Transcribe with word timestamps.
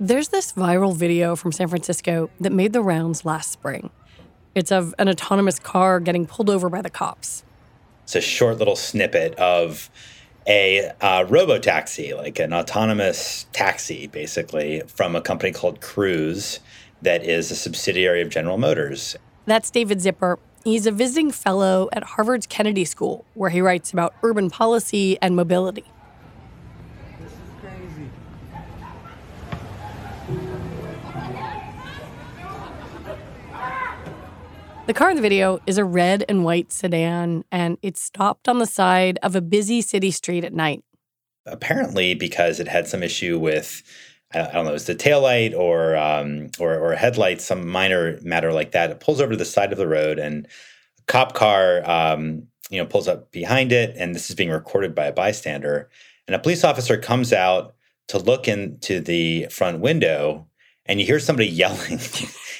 There's 0.00 0.28
this 0.28 0.52
viral 0.52 0.96
video 0.96 1.34
from 1.34 1.50
San 1.50 1.66
Francisco 1.66 2.30
that 2.38 2.52
made 2.52 2.72
the 2.72 2.80
rounds 2.80 3.24
last 3.24 3.50
spring. 3.50 3.90
It's 4.54 4.70
of 4.70 4.94
an 4.98 5.08
autonomous 5.08 5.58
car 5.58 5.98
getting 5.98 6.24
pulled 6.24 6.48
over 6.48 6.68
by 6.68 6.82
the 6.82 6.90
cops. 6.90 7.42
It's 8.04 8.14
a 8.14 8.20
short 8.20 8.58
little 8.58 8.76
snippet 8.76 9.34
of 9.34 9.90
a 10.46 10.92
uh, 11.00 11.26
robo 11.28 11.58
taxi, 11.58 12.14
like 12.14 12.38
an 12.38 12.54
autonomous 12.54 13.46
taxi, 13.52 14.06
basically, 14.06 14.82
from 14.86 15.16
a 15.16 15.20
company 15.20 15.52
called 15.52 15.80
Cruise 15.80 16.60
that 17.02 17.24
is 17.24 17.50
a 17.50 17.56
subsidiary 17.56 18.22
of 18.22 18.28
General 18.28 18.58
Motors. 18.58 19.16
That's 19.46 19.70
David 19.70 20.00
Zipper. 20.00 20.38
He's 20.64 20.86
a 20.86 20.92
visiting 20.92 21.30
fellow 21.30 21.88
at 21.92 22.02
Harvard's 22.02 22.46
Kennedy 22.46 22.84
School, 22.84 23.24
where 23.34 23.50
he 23.50 23.60
writes 23.60 23.92
about 23.92 24.14
urban 24.22 24.50
policy 24.50 25.16
and 25.22 25.34
mobility. 25.36 25.84
This 27.20 27.32
is 27.32 27.38
crazy. 27.60 28.10
The 34.86 34.94
car 34.94 35.10
in 35.10 35.16
the 35.16 35.22
video 35.22 35.60
is 35.66 35.78
a 35.78 35.84
red 35.84 36.24
and 36.28 36.44
white 36.44 36.72
sedan, 36.72 37.44
and 37.52 37.78
it's 37.82 38.02
stopped 38.02 38.48
on 38.48 38.58
the 38.58 38.66
side 38.66 39.18
of 39.22 39.36
a 39.36 39.40
busy 39.40 39.80
city 39.80 40.10
street 40.10 40.44
at 40.44 40.52
night. 40.52 40.82
Apparently, 41.46 42.14
because 42.14 42.58
it 42.60 42.68
had 42.68 42.88
some 42.88 43.02
issue 43.02 43.38
with, 43.38 43.82
I 44.34 44.52
don't 44.52 44.66
know, 44.66 44.74
it's 44.74 44.84
the 44.84 44.94
taillight 44.94 45.56
or, 45.56 45.96
um, 45.96 46.50
or, 46.58 46.74
or 46.74 46.94
headlights, 46.94 47.44
some 47.44 47.66
minor 47.66 48.18
matter 48.22 48.52
like 48.52 48.72
that. 48.72 48.90
It 48.90 49.00
pulls 49.00 49.20
over 49.20 49.32
to 49.32 49.38
the 49.38 49.44
side 49.44 49.72
of 49.72 49.78
the 49.78 49.88
road, 49.88 50.18
and 50.18 50.46
a 50.98 51.02
cop 51.06 51.34
car, 51.34 51.88
um, 51.88 52.46
you 52.70 52.78
know, 52.78 52.86
pulls 52.86 53.08
up 53.08 53.32
behind 53.32 53.72
it, 53.72 53.94
and 53.96 54.14
this 54.14 54.28
is 54.28 54.36
being 54.36 54.50
recorded 54.50 54.94
by 54.94 55.06
a 55.06 55.12
bystander. 55.12 55.88
And 56.26 56.34
a 56.34 56.38
police 56.38 56.62
officer 56.62 56.98
comes 56.98 57.32
out 57.32 57.74
to 58.08 58.18
look 58.18 58.48
into 58.48 59.00
the 59.00 59.46
front 59.50 59.80
window, 59.80 60.46
and 60.84 61.00
you 61.00 61.06
hear 61.06 61.20
somebody 61.20 61.48
yelling 61.48 61.98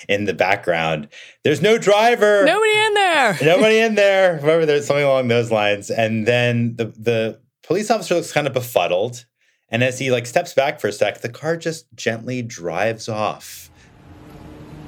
in 0.08 0.24
the 0.24 0.34
background. 0.34 1.08
There's 1.44 1.60
no 1.60 1.78
driver. 1.78 2.44
Nobody 2.44 2.78
in 2.78 2.94
there. 2.94 3.38
Nobody 3.42 3.78
in 3.78 3.94
there. 3.94 4.38
Whatever. 4.38 4.66
There's 4.66 4.86
something 4.86 5.04
along 5.04 5.28
those 5.28 5.50
lines. 5.50 5.90
And 5.90 6.26
then 6.26 6.76
the 6.76 6.86
the 6.86 7.40
police 7.62 7.90
officer 7.90 8.14
looks 8.14 8.32
kind 8.32 8.46
of 8.46 8.54
befuddled. 8.54 9.26
And 9.70 9.82
as 9.84 9.98
he 9.98 10.10
like 10.10 10.26
steps 10.26 10.54
back 10.54 10.80
for 10.80 10.88
a 10.88 10.92
sec, 10.92 11.20
the 11.20 11.28
car 11.28 11.56
just 11.56 11.86
gently 11.94 12.42
drives 12.42 13.08
off. 13.08 13.70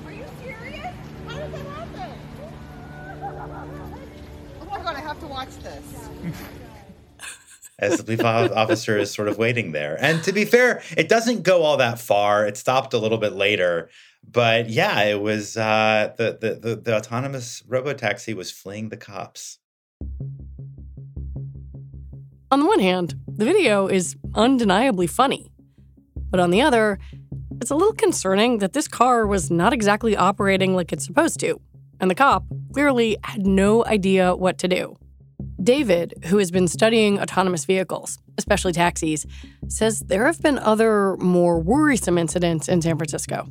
Are 0.07 0.13
you 0.13 0.25
serious? 0.43 0.95
How 1.27 1.35
did 1.39 1.53
that 1.53 1.67
happen? 1.67 2.13
Oh 4.61 4.65
my 4.71 4.79
god, 4.79 4.97
I 4.97 5.01
have 5.01 5.21
to 5.21 5.27
watch 5.27 5.51
this. 5.59 5.83
as 7.79 7.99
the 7.99 8.05
police 8.05 8.21
officer 8.23 8.99
is 8.99 9.11
sort 9.11 9.29
of 9.29 9.39
waiting 9.39 9.73
there. 9.73 9.97
And 10.01 10.23
to 10.25 10.33
be 10.33 10.45
fair, 10.45 10.83
it 10.97 11.09
doesn't 11.09 11.43
go 11.43 11.63
all 11.63 11.79
that 11.79 11.99
far. 11.99 12.47
It 12.47 12.57
stopped 12.57 12.95
a 12.95 12.99
little 12.99 13.19
bit 13.19 13.33
later. 13.33 13.89
But 14.23 14.69
yeah, 14.69 15.03
it 15.05 15.21
was 15.21 15.57
uh, 15.57 16.13
the, 16.17 16.39
the, 16.41 16.55
the 16.55 16.77
the 16.77 16.97
autonomous 16.97 17.63
robotaxi 17.69 18.35
was 18.35 18.51
fleeing 18.51 18.91
the 18.91 18.99
cops. 18.99 19.59
On 22.53 22.59
the 22.59 22.67
one 22.67 22.81
hand, 22.81 23.15
the 23.29 23.45
video 23.45 23.87
is 23.87 24.17
undeniably 24.35 25.07
funny. 25.07 25.53
But 26.31 26.41
on 26.41 26.51
the 26.51 26.63
other, 26.63 26.99
it's 27.61 27.71
a 27.71 27.77
little 27.77 27.93
concerning 27.93 28.59
that 28.59 28.73
this 28.73 28.89
car 28.89 29.25
was 29.25 29.53
not 29.53 29.73
exactly 29.73 30.17
operating 30.17 30.75
like 30.75 30.93
it's 30.93 31.07
supposed 31.07 31.39
to, 31.41 31.61
and 32.01 32.11
the 32.11 32.15
cop 32.17 32.45
clearly 32.73 33.17
had 33.23 33.47
no 33.47 33.85
idea 33.87 34.35
what 34.35 34.59
to 34.59 34.67
do. 34.67 34.97
David, 35.63 36.15
who 36.25 36.39
has 36.39 36.51
been 36.51 36.67
studying 36.67 37.21
autonomous 37.21 37.67
vehicles, 37.67 38.19
especially 38.37 38.73
taxis, 38.73 39.27
says 39.69 40.01
there 40.01 40.27
have 40.27 40.43
been 40.43 40.59
other 40.59 41.17
more 41.19 41.61
worrisome 41.61 42.19
incidents 42.19 42.67
in 42.69 42.83
San 42.83 42.97
Francisco. 42.97 43.47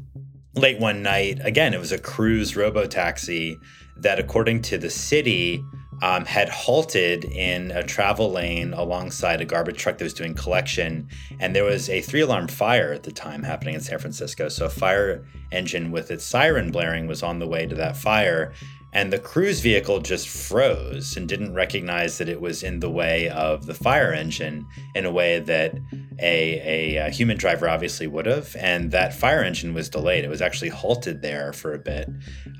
Late 0.56 0.80
one 0.80 1.02
night, 1.04 1.40
again, 1.42 1.74
it 1.74 1.80
was 1.80 1.94
a 1.94 2.00
cruise 2.00 2.58
robo 2.58 2.86
taxi 2.86 3.58
that, 3.96 4.20
according 4.20 4.62
to 4.64 4.78
the 4.78 4.90
city, 4.90 5.64
um, 6.02 6.26
had 6.26 6.50
halted 6.50 7.26
in 7.26 7.72
a 7.72 7.84
travel 7.84 8.32
lane 8.32 8.74
alongside 8.74 9.42
a 9.42 9.46
garbage 9.46 9.78
truck 9.78 9.98
that 9.98 10.04
was 10.04 10.14
doing 10.14 10.34
collection. 10.34 11.08
And 11.40 11.56
there 11.56 11.64
was 11.64 11.90
a 11.90 12.02
three 12.02 12.22
alarm 12.22 12.48
fire 12.48 12.94
at 12.94 13.04
the 13.04 13.12
time 13.12 13.44
happening 13.44 13.76
in 13.76 13.82
San 13.82 14.00
Francisco. 14.00 14.50
So 14.50 14.66
a 14.66 14.70
fire 14.70 15.26
engine 15.52 15.92
with 15.92 16.12
its 16.12 16.24
siren 16.24 16.72
blaring 16.72 17.08
was 17.08 17.24
on 17.24 17.40
the 17.40 17.48
way 17.48 17.66
to 17.66 17.76
that 17.76 17.98
fire 17.98 18.54
and 18.92 19.14
the 19.14 19.20
cruise 19.20 19.60
vehicle 19.60 20.00
just 20.00 20.28
froze 20.28 21.16
and 21.16 21.30
didn't 21.30 21.54
recognize 21.54 22.18
that 22.18 22.28
it 22.28 22.42
was 22.42 22.64
in 22.64 22.80
the 22.80 22.90
way 22.90 23.30
of 23.30 23.68
the 23.68 23.74
fire 23.74 24.12
engine 24.12 24.66
in 24.96 25.06
a 25.06 25.12
way 25.12 25.40
that 25.40 25.76
a, 26.20 26.96
a, 26.98 27.08
a, 27.08 27.10
human 27.10 27.38
driver 27.38 27.70
obviously 27.70 28.08
would 28.08 28.26
have. 28.26 28.56
And 28.56 28.92
that 28.92 29.14
fire 29.14 29.44
engine 29.44 29.74
was 29.74 29.90
delayed. 29.90 30.26
It 30.26 30.30
was 30.30 30.42
actually 30.42 30.70
halted 30.70 31.22
there 31.22 31.54
for 31.54 31.74
a 31.74 31.80
bit, 31.80 32.10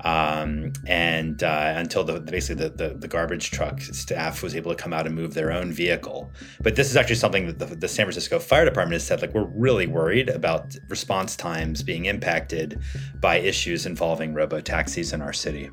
um, 0.04 0.72
and 0.86 1.42
uh, 1.42 1.74
until 1.76 2.04
the 2.04 2.20
basically 2.20 2.68
the, 2.68 2.70
the, 2.70 2.94
the 2.94 3.08
garbage 3.08 3.50
truck 3.50 3.80
staff 3.80 4.42
was 4.42 4.54
able 4.54 4.70
to 4.70 4.80
come 4.80 4.92
out 4.92 5.06
and 5.06 5.14
move 5.14 5.34
their 5.34 5.52
own 5.52 5.72
vehicle. 5.72 6.30
But 6.60 6.76
this 6.76 6.90
is 6.90 6.96
actually 6.96 7.16
something 7.16 7.46
that 7.46 7.58
the, 7.58 7.74
the 7.74 7.88
San 7.88 8.06
Francisco 8.06 8.38
Fire 8.38 8.64
Department 8.64 8.94
has 8.94 9.06
said 9.06 9.20
like 9.20 9.34
we're 9.34 9.50
really 9.54 9.86
worried 9.86 10.28
about 10.28 10.76
response 10.88 11.36
times 11.36 11.82
being 11.82 12.04
impacted 12.04 12.80
by 13.20 13.36
issues 13.36 13.84
involving 13.84 14.32
robo 14.32 14.60
taxis 14.60 15.12
in 15.12 15.20
our 15.20 15.32
city. 15.32 15.70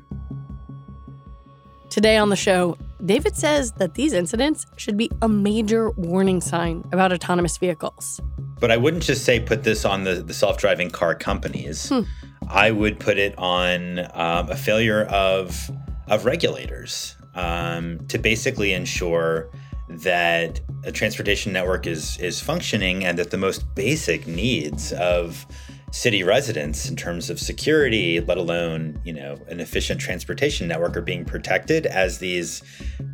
Today 1.98 2.16
on 2.16 2.28
the 2.28 2.36
show, 2.36 2.78
David 3.04 3.34
says 3.36 3.72
that 3.72 3.94
these 3.94 4.12
incidents 4.12 4.66
should 4.76 4.96
be 4.96 5.10
a 5.20 5.28
major 5.28 5.90
warning 5.90 6.40
sign 6.40 6.84
about 6.92 7.12
autonomous 7.12 7.56
vehicles. 7.56 8.20
But 8.60 8.70
I 8.70 8.76
wouldn't 8.76 9.02
just 9.02 9.24
say 9.24 9.40
put 9.40 9.64
this 9.64 9.84
on 9.84 10.04
the, 10.04 10.14
the 10.22 10.32
self 10.32 10.58
driving 10.58 10.90
car 10.90 11.16
companies. 11.16 11.88
Hmm. 11.88 12.02
I 12.48 12.70
would 12.70 13.00
put 13.00 13.18
it 13.18 13.36
on 13.36 13.98
um, 14.14 14.48
a 14.48 14.54
failure 14.54 15.06
of, 15.06 15.72
of 16.06 16.24
regulators 16.24 17.16
um, 17.34 18.06
to 18.06 18.16
basically 18.16 18.74
ensure 18.74 19.50
that 19.88 20.60
a 20.84 20.92
transportation 20.92 21.52
network 21.52 21.88
is, 21.88 22.16
is 22.18 22.40
functioning 22.40 23.04
and 23.04 23.18
that 23.18 23.32
the 23.32 23.38
most 23.38 23.74
basic 23.74 24.24
needs 24.28 24.92
of 24.92 25.44
city 25.90 26.22
residents 26.22 26.88
in 26.88 26.96
terms 26.96 27.30
of 27.30 27.38
security, 27.38 28.20
let 28.20 28.38
alone 28.38 29.00
you 29.04 29.12
know 29.12 29.36
an 29.48 29.60
efficient 29.60 30.00
transportation 30.00 30.68
network, 30.68 30.96
are 30.96 31.02
being 31.02 31.24
protected 31.24 31.86
as 31.86 32.18
these 32.18 32.62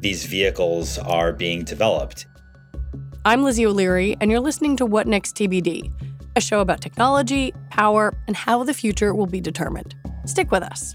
these 0.01 0.25
vehicles 0.25 0.99
are 0.99 1.33
being 1.33 1.65
developed. 1.65 2.27
I'm 3.25 3.43
Lizzie 3.43 3.67
O'Leary, 3.67 4.17
and 4.21 4.31
you're 4.31 4.41
listening 4.41 4.77
to 4.77 4.87
What 4.87 5.07
Next 5.07 5.37
TBD, 5.37 5.91
a 6.37 6.41
show 6.41 6.61
about 6.61 6.81
technology, 6.81 7.55
power, 7.71 8.15
and 8.27 8.37
how 8.37 8.65
the 8.65 8.75
future 8.75 9.15
will 9.15 9.27
be 9.27 9.41
determined. 9.41 9.95
Stick 10.27 10.51
with 10.51 10.63
us. 10.63 10.95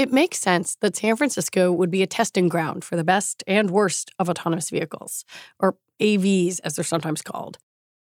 It 0.00 0.14
makes 0.14 0.38
sense 0.38 0.76
that 0.76 0.96
San 0.96 1.14
Francisco 1.14 1.70
would 1.70 1.90
be 1.90 2.02
a 2.02 2.06
testing 2.06 2.48
ground 2.48 2.84
for 2.84 2.96
the 2.96 3.04
best 3.04 3.44
and 3.46 3.70
worst 3.70 4.10
of 4.18 4.30
autonomous 4.30 4.70
vehicles, 4.70 5.26
or 5.58 5.76
AVs 6.00 6.58
as 6.64 6.74
they're 6.74 6.86
sometimes 6.86 7.20
called. 7.20 7.58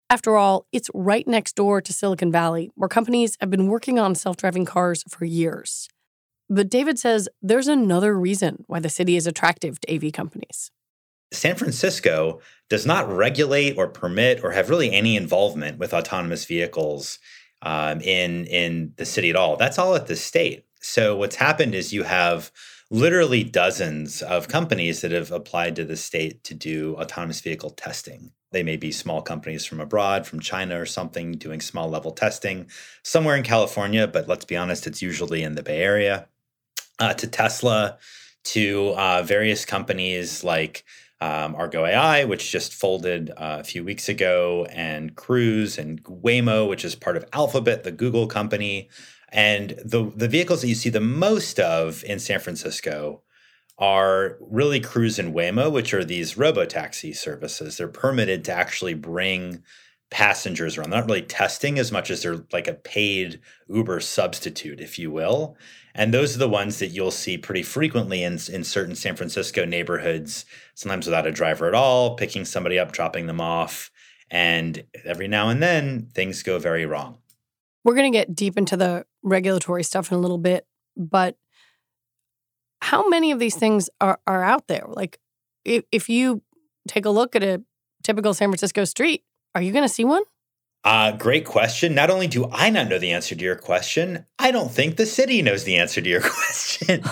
After 0.10 0.36
all, 0.36 0.66
it's 0.72 0.90
right 0.96 1.28
next 1.28 1.56
door 1.56 1.82
to 1.82 1.94
Silicon 1.94 2.32
Valley, 2.32 2.72
where 2.74 2.90
companies 2.90 3.38
have 3.40 3.52
been 3.52 3.68
working 3.68 4.00
on 4.00 4.16
self 4.16 4.36
driving 4.36 4.66
cars 4.66 5.04
for 5.08 5.26
years. 5.26 5.88
But 6.50 6.70
David 6.70 6.98
says 6.98 7.30
there's 7.40 7.68
another 7.68 8.18
reason 8.18 8.64
why 8.66 8.80
the 8.80 8.90
city 8.90 9.16
is 9.16 9.28
attractive 9.28 9.80
to 9.82 9.96
AV 9.96 10.12
companies. 10.12 10.72
San 11.32 11.56
Francisco 11.56 12.42
does 12.68 12.88
not 12.88 13.08
regulate 13.08 13.78
or 13.78 13.88
permit 13.88 14.44
or 14.44 14.54
have 14.54 14.72
really 14.72 14.92
any 14.92 15.16
involvement 15.16 15.78
with 15.78 15.94
autonomous 15.94 16.46
vehicles 16.46 17.20
um, 17.62 18.02
in 18.02 18.46
in 18.46 18.94
the 18.98 19.06
city 19.06 19.30
at 19.30 19.36
all. 19.36 19.56
That's 19.56 19.78
all 19.78 19.94
at 19.94 20.08
the 20.08 20.16
state. 20.16 20.66
So 20.86 21.18
what's 21.18 21.38
happened 21.38 21.74
is 21.74 21.94
you 21.94 22.04
have 22.04 22.52
literally 22.92 23.44
dozens 23.44 24.22
of 24.22 24.48
companies 24.48 25.02
that 25.02 25.12
have 25.12 25.32
applied 25.32 25.76
to 25.78 25.84
the 25.84 25.98
state 25.98 26.44
to 26.44 26.54
do 26.54 26.96
autonomous 26.98 27.42
vehicle 27.42 27.72
testing. 27.72 28.32
They 28.52 28.62
may 28.62 28.78
be 28.78 28.92
small 28.92 29.24
companies 29.24 29.66
from 29.66 29.80
abroad, 29.80 30.28
from 30.28 30.40
China 30.40 30.80
or 30.80 30.86
something, 30.86 31.34
doing 31.34 31.60
small 31.60 31.90
level 31.90 32.12
testing 32.12 32.68
somewhere 33.02 33.36
in 33.36 33.42
California, 33.42 34.06
but 34.06 34.28
let's 34.28 34.46
be 34.46 34.56
honest, 34.56 34.86
it's 34.86 35.02
usually 35.02 35.42
in 35.42 35.56
the 35.56 35.64
Bay 35.64 35.82
Area. 35.82 36.28
Uh, 37.00 37.16
to 37.16 37.28
Tesla, 37.28 37.98
to 38.44 38.94
uh, 38.96 39.24
various 39.24 39.66
companies 39.66 40.44
like 40.44 40.86
um, 41.20 41.56
Argo 41.56 41.84
AI, 41.84 42.26
which 42.26 42.52
just 42.52 42.74
folded 42.74 43.32
uh, 43.32 43.58
a 43.60 43.64
few 43.64 43.84
weeks 43.84 44.08
ago, 44.08 44.68
and 44.70 45.16
Cruise 45.16 45.80
and 45.80 46.04
Waymo, 46.04 46.70
which 46.70 46.86
is 46.86 46.94
part 46.94 47.18
of 47.18 47.26
Alphabet, 47.34 47.84
the 47.84 47.92
Google 47.92 48.28
company. 48.28 48.90
And 49.36 49.72
the, 49.84 50.14
the 50.16 50.30
vehicles 50.30 50.62
that 50.62 50.70
you 50.70 50.76
see 50.76 50.90
the 50.90 51.02
most 51.02 51.60
of 51.60 52.06
in 52.06 52.20
San 52.20 52.40
Francisco 52.40 53.22
are 53.78 54.38
really 54.40 54.80
Cruise 54.80 55.20
and 55.20 55.36
Waymo, 55.36 55.70
which 55.70 55.94
are 55.94 56.06
these 56.06 56.38
robo-taxi 56.38 57.12
services. 57.12 57.76
They're 57.76 57.90
permitted 57.90 58.46
to 58.46 58.54
actually 58.54 58.94
bring 58.94 59.62
passengers 60.10 60.78
around. 60.78 60.92
They're 60.92 61.02
not 61.02 61.10
really 61.10 61.22
testing 61.22 61.78
as 61.78 61.92
much 61.92 62.10
as 62.10 62.22
they're 62.22 62.46
like 62.54 62.70
a 62.70 62.76
paid 62.76 63.42
Uber 63.68 64.00
substitute, 64.00 64.80
if 64.80 64.98
you 64.98 65.12
will. 65.12 65.58
And 65.94 66.14
those 66.14 66.34
are 66.34 66.40
the 66.40 66.48
ones 66.48 66.80
that 66.80 66.88
you'll 66.88 67.12
see 67.12 67.38
pretty 67.38 67.64
frequently 67.64 68.24
in, 68.24 68.40
in 68.50 68.64
certain 68.64 68.96
San 68.96 69.18
Francisco 69.18 69.66
neighborhoods, 69.66 70.46
sometimes 70.76 71.08
without 71.08 71.28
a 71.28 71.32
driver 71.34 71.68
at 71.68 71.76
all, 71.76 72.16
picking 72.16 72.46
somebody 72.46 72.80
up, 72.80 72.94
dropping 72.94 73.28
them 73.28 73.42
off. 73.42 73.92
And 74.32 74.86
every 75.04 75.28
now 75.28 75.50
and 75.50 75.62
then, 75.62 76.08
things 76.14 76.42
go 76.42 76.58
very 76.58 76.86
wrong. 76.86 77.18
We're 77.86 77.96
going 77.96 78.12
to 78.12 78.18
get 78.18 78.36
deep 78.36 78.58
into 78.58 78.76
the 78.76 79.06
regulatory 79.24 79.84
stuff 79.84 80.12
in 80.12 80.18
a 80.18 80.20
little 80.20 80.40
bit, 80.40 80.68
but 80.98 81.38
how 82.82 83.08
many 83.08 83.32
of 83.32 83.40
these 83.40 83.56
things 83.56 83.90
are, 84.02 84.20
are 84.28 84.44
out 84.44 84.68
there? 84.68 84.84
Like, 84.88 85.20
if, 85.64 85.84
if 85.92 86.10
you 86.10 86.42
take 86.88 87.06
a 87.06 87.10
look 87.10 87.36
at 87.36 87.44
a 87.44 87.64
typical 88.04 88.34
San 88.34 88.50
Francisco 88.50 88.84
street, 88.86 89.24
are 89.54 89.62
you 89.62 89.72
going 89.72 89.86
to 89.86 89.94
see 89.94 90.04
one? 90.04 90.24
Uh, 90.84 91.12
great 91.12 91.46
question. 91.46 91.96
Not 91.96 92.12
only 92.12 92.28
do 92.28 92.48
I 92.52 92.70
not 92.70 92.90
know 92.90 93.00
the 93.00 93.12
answer 93.12 93.34
to 93.34 93.44
your 93.44 93.56
question, 93.56 94.26
I 94.38 94.52
don't 94.52 94.72
think 94.72 94.98
the 94.98 95.08
city 95.08 95.42
knows 95.42 95.64
the 95.64 95.78
answer 95.78 96.00
to 96.00 96.10
your 96.10 96.22
question 96.24 97.04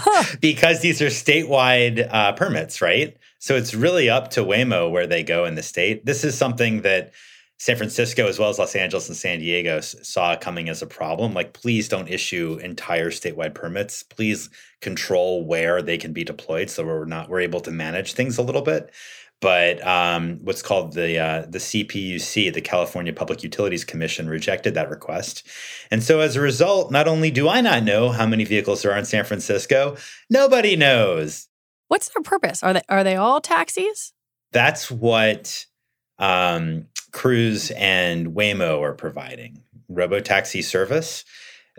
because 0.42 0.82
these 0.82 1.02
are 1.02 1.08
statewide 1.08 2.08
uh, 2.12 2.34
permits, 2.34 2.82
right? 2.82 3.18
So 3.40 3.56
it's 3.56 3.74
really 3.74 4.12
up 4.12 4.30
to 4.32 4.42
Waymo 4.42 4.92
where 4.92 5.08
they 5.08 5.24
go 5.24 5.46
in 5.46 5.56
the 5.56 5.64
state. 5.64 6.06
This 6.06 6.24
is 6.24 6.38
something 6.38 6.84
that 6.84 7.14
San 7.64 7.78
Francisco, 7.78 8.28
as 8.28 8.38
well 8.38 8.50
as 8.50 8.60
Los 8.60 8.76
Angeles 8.76 9.08
and 9.08 9.16
San 9.16 9.40
Diego, 9.40 9.80
saw 9.80 10.36
coming 10.36 10.68
as 10.68 10.82
a 10.82 10.86
problem. 10.86 11.34
Like, 11.34 11.54
please 11.54 11.88
don't 11.88 12.10
issue 12.10 12.60
entire 12.62 13.10
statewide 13.10 13.54
permits. 13.56 14.04
Please 14.04 14.50
control 14.82 15.46
where 15.46 15.82
they 15.82 15.98
can 15.98 16.12
be 16.12 16.26
deployed, 16.26 16.70
so 16.70 16.84
we're 16.86 17.06
not 17.06 17.30
we're 17.30 17.40
able 17.40 17.62
to 17.62 17.72
manage 17.72 18.16
things 18.16 18.38
a 18.38 18.42
little 18.42 18.64
bit 18.64 18.92
but 19.40 19.86
um, 19.86 20.40
what's 20.42 20.62
called 20.62 20.94
the 20.94 21.20
uh, 21.20 21.46
the 21.50 21.58
CPUC, 21.58 22.54
the 22.54 22.62
California 22.62 23.12
Public 23.12 23.44
Utilities 23.44 23.84
Commission, 23.84 24.30
rejected 24.30 24.74
that 24.76 24.90
request, 24.90 25.46
and 25.92 26.02
so 26.02 26.22
as 26.22 26.38
a 26.38 26.42
result, 26.42 26.92
not 26.92 27.10
only 27.10 27.30
do 27.30 27.50
I 27.50 27.60
not 27.60 27.84
know 27.84 28.10
how 28.10 28.26
many 28.26 28.46
vehicles 28.46 28.82
there 28.82 28.94
are 28.94 28.98
in 28.98 29.04
San 29.04 29.26
Francisco, 29.26 29.98
nobody 30.30 30.78
knows. 30.78 31.50
What's 31.90 32.08
their 32.08 32.24
purpose? 32.24 32.64
Are 32.64 32.72
they 32.72 32.82
are 32.88 33.04
they 33.04 33.18
all 33.18 33.42
taxis? 33.42 34.14
That's 34.54 34.90
what 34.90 35.66
um, 36.20 36.86
Cruise 37.14 37.72
and 37.72 38.28
Waymo 38.36 38.82
are 38.82 38.94
providing 38.94 39.64
robo 39.88 40.20
taxi 40.20 40.62
service. 40.62 41.24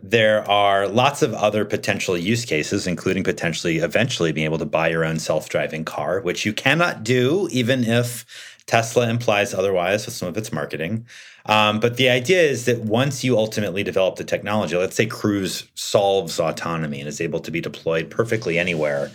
There 0.03 0.49
are 0.51 0.89
lots 0.89 1.23
of 1.23 1.35
other 1.35 1.65
potential 1.65 2.17
use 2.17 2.45
cases, 2.45 2.87
including 2.87 3.23
potentially 3.23 3.79
eventually 3.79 4.33
being 4.33 4.47
able 4.47 4.59
to 4.59 4.65
buy 4.65 4.89
your 4.89 5.05
own 5.05 5.19
self 5.19 5.49
driving 5.49 5.85
car, 5.85 6.21
which 6.21 6.45
you 6.45 6.53
cannot 6.53 7.05
do, 7.05 7.49
even 7.53 7.85
if 7.85 8.25
Tesla 8.67 9.09
implies 9.09 9.55
otherwise 9.55 10.07
with 10.07 10.15
some 10.15 10.29
of 10.29 10.37
its 10.37 10.53
marketing. 10.53 11.07
Um, 11.47 11.79
but 11.79 11.97
the 11.97 12.09
idea 12.09 12.43
is 12.43 12.65
that 12.65 12.81
once 12.81 13.23
you 13.23 13.37
ultimately 13.37 13.83
develop 13.83 14.17
the 14.17 14.25
technology, 14.25 14.77
let's 14.77 14.97
say 14.97 15.07
Cruise 15.07 15.69
solves 15.75 16.41
autonomy 16.41 17.01
and 17.01 17.09
is 17.09 17.21
able 17.21 17.41
to 17.41 17.51
be 17.51 17.61
deployed 17.61 18.11
perfectly 18.11 18.59
anywhere, 18.59 19.13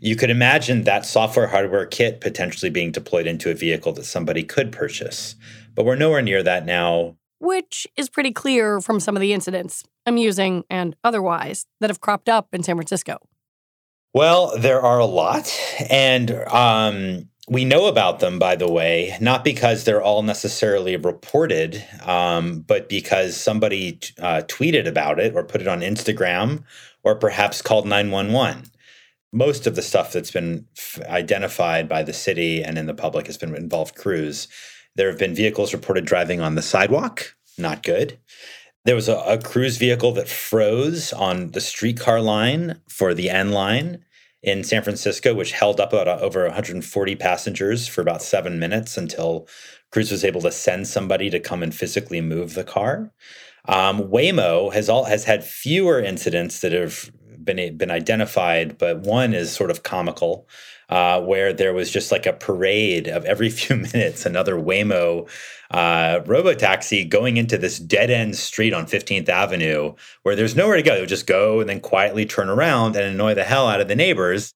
you 0.00 0.16
could 0.16 0.30
imagine 0.30 0.84
that 0.84 1.06
software 1.06 1.46
hardware 1.46 1.86
kit 1.86 2.20
potentially 2.20 2.70
being 2.70 2.92
deployed 2.92 3.26
into 3.26 3.50
a 3.50 3.54
vehicle 3.54 3.92
that 3.92 4.04
somebody 4.04 4.42
could 4.42 4.72
purchase. 4.72 5.34
But 5.74 5.84
we're 5.84 5.96
nowhere 5.96 6.22
near 6.22 6.42
that 6.42 6.66
now 6.66 7.16
which 7.44 7.86
is 7.96 8.08
pretty 8.08 8.32
clear 8.32 8.80
from 8.80 8.98
some 8.98 9.16
of 9.16 9.20
the 9.20 9.32
incidents, 9.32 9.84
amusing 10.06 10.64
and 10.70 10.96
otherwise, 11.04 11.66
that 11.80 11.90
have 11.90 12.00
cropped 12.00 12.28
up 12.28 12.48
in 12.52 12.62
San 12.62 12.76
Francisco. 12.76 13.18
Well, 14.14 14.56
there 14.58 14.80
are 14.80 14.98
a 14.98 15.04
lot. 15.04 15.52
And 15.90 16.30
um, 16.30 17.28
we 17.48 17.64
know 17.64 17.86
about 17.86 18.20
them, 18.20 18.38
by 18.38 18.56
the 18.56 18.70
way, 18.70 19.16
not 19.20 19.44
because 19.44 19.84
they're 19.84 20.02
all 20.02 20.22
necessarily 20.22 20.96
reported, 20.96 21.84
um, 22.02 22.60
but 22.60 22.88
because 22.88 23.36
somebody 23.36 23.98
uh, 24.18 24.42
tweeted 24.46 24.86
about 24.86 25.18
it 25.18 25.34
or 25.34 25.44
put 25.44 25.60
it 25.60 25.68
on 25.68 25.80
Instagram 25.80 26.62
or 27.02 27.16
perhaps 27.16 27.60
called 27.60 27.86
911. 27.86 28.70
Most 29.34 29.66
of 29.66 29.74
the 29.74 29.82
stuff 29.82 30.12
that's 30.12 30.30
been 30.30 30.66
f- 30.78 31.00
identified 31.08 31.88
by 31.88 32.04
the 32.04 32.12
city 32.12 32.62
and 32.62 32.78
in 32.78 32.86
the 32.86 32.94
public 32.94 33.26
has 33.26 33.36
been 33.36 33.54
involved 33.54 33.96
Cruise. 33.96 34.46
There 34.94 35.08
have 35.10 35.18
been 35.18 35.34
vehicles 35.34 35.74
reported 35.74 36.04
driving 36.04 36.40
on 36.40 36.54
the 36.54 36.62
sidewalk, 36.62 37.34
not 37.58 37.82
good. 37.82 38.16
There 38.84 38.94
was 38.94 39.08
a, 39.08 39.16
a 39.16 39.38
cruise 39.38 39.76
vehicle 39.76 40.12
that 40.12 40.28
froze 40.28 41.12
on 41.12 41.50
the 41.50 41.60
streetcar 41.60 42.20
line 42.20 42.80
for 42.88 43.12
the 43.12 43.28
N 43.28 43.50
line 43.50 44.04
in 44.40 44.62
San 44.62 44.84
Francisco, 44.84 45.34
which 45.34 45.52
held 45.52 45.80
up 45.80 45.92
about 45.92 46.22
over 46.22 46.44
140 46.44 47.16
passengers 47.16 47.88
for 47.88 48.02
about 48.02 48.22
seven 48.22 48.60
minutes 48.60 48.96
until 48.96 49.48
Cruise 49.90 50.12
was 50.12 50.24
able 50.24 50.42
to 50.42 50.52
send 50.52 50.86
somebody 50.86 51.28
to 51.30 51.40
come 51.40 51.62
and 51.62 51.74
physically 51.74 52.20
move 52.20 52.54
the 52.54 52.62
car. 52.62 53.10
Um, 53.66 54.02
Waymo 54.02 54.72
has 54.72 54.88
all 54.88 55.04
has 55.04 55.24
had 55.24 55.42
fewer 55.42 55.98
incidents 55.98 56.60
that 56.60 56.72
have 56.72 57.10
been 57.44 57.76
been 57.76 57.90
identified, 57.90 58.78
but 58.78 59.00
one 59.00 59.34
is 59.34 59.52
sort 59.52 59.70
of 59.70 59.82
comical 59.82 60.48
uh, 60.88 61.20
where 61.20 61.52
there 61.52 61.72
was 61.72 61.90
just 61.90 62.12
like 62.12 62.26
a 62.26 62.32
parade 62.32 63.08
of 63.08 63.24
every 63.24 63.50
few 63.60 63.76
minutes 63.76 64.26
another 64.26 64.56
Waymo 64.56 65.28
uh, 65.70 66.20
robotaxi 66.20 67.08
going 67.08 67.36
into 67.36 67.58
this 67.58 67.78
dead 67.78 68.10
end 68.10 68.36
street 68.36 68.72
on 68.72 68.86
15th 68.86 69.28
Avenue 69.28 69.94
where 70.22 70.36
there's 70.36 70.54
nowhere 70.54 70.76
to 70.76 70.82
go. 70.82 70.94
They 70.94 71.00
would 71.00 71.08
just 71.08 71.26
go 71.26 71.60
and 71.60 71.68
then 71.68 71.80
quietly 71.80 72.26
turn 72.26 72.48
around 72.48 72.96
and 72.96 73.06
annoy 73.06 73.34
the 73.34 73.44
hell 73.44 73.66
out 73.66 73.80
of 73.80 73.88
the 73.88 73.96
neighbors. 73.96 74.54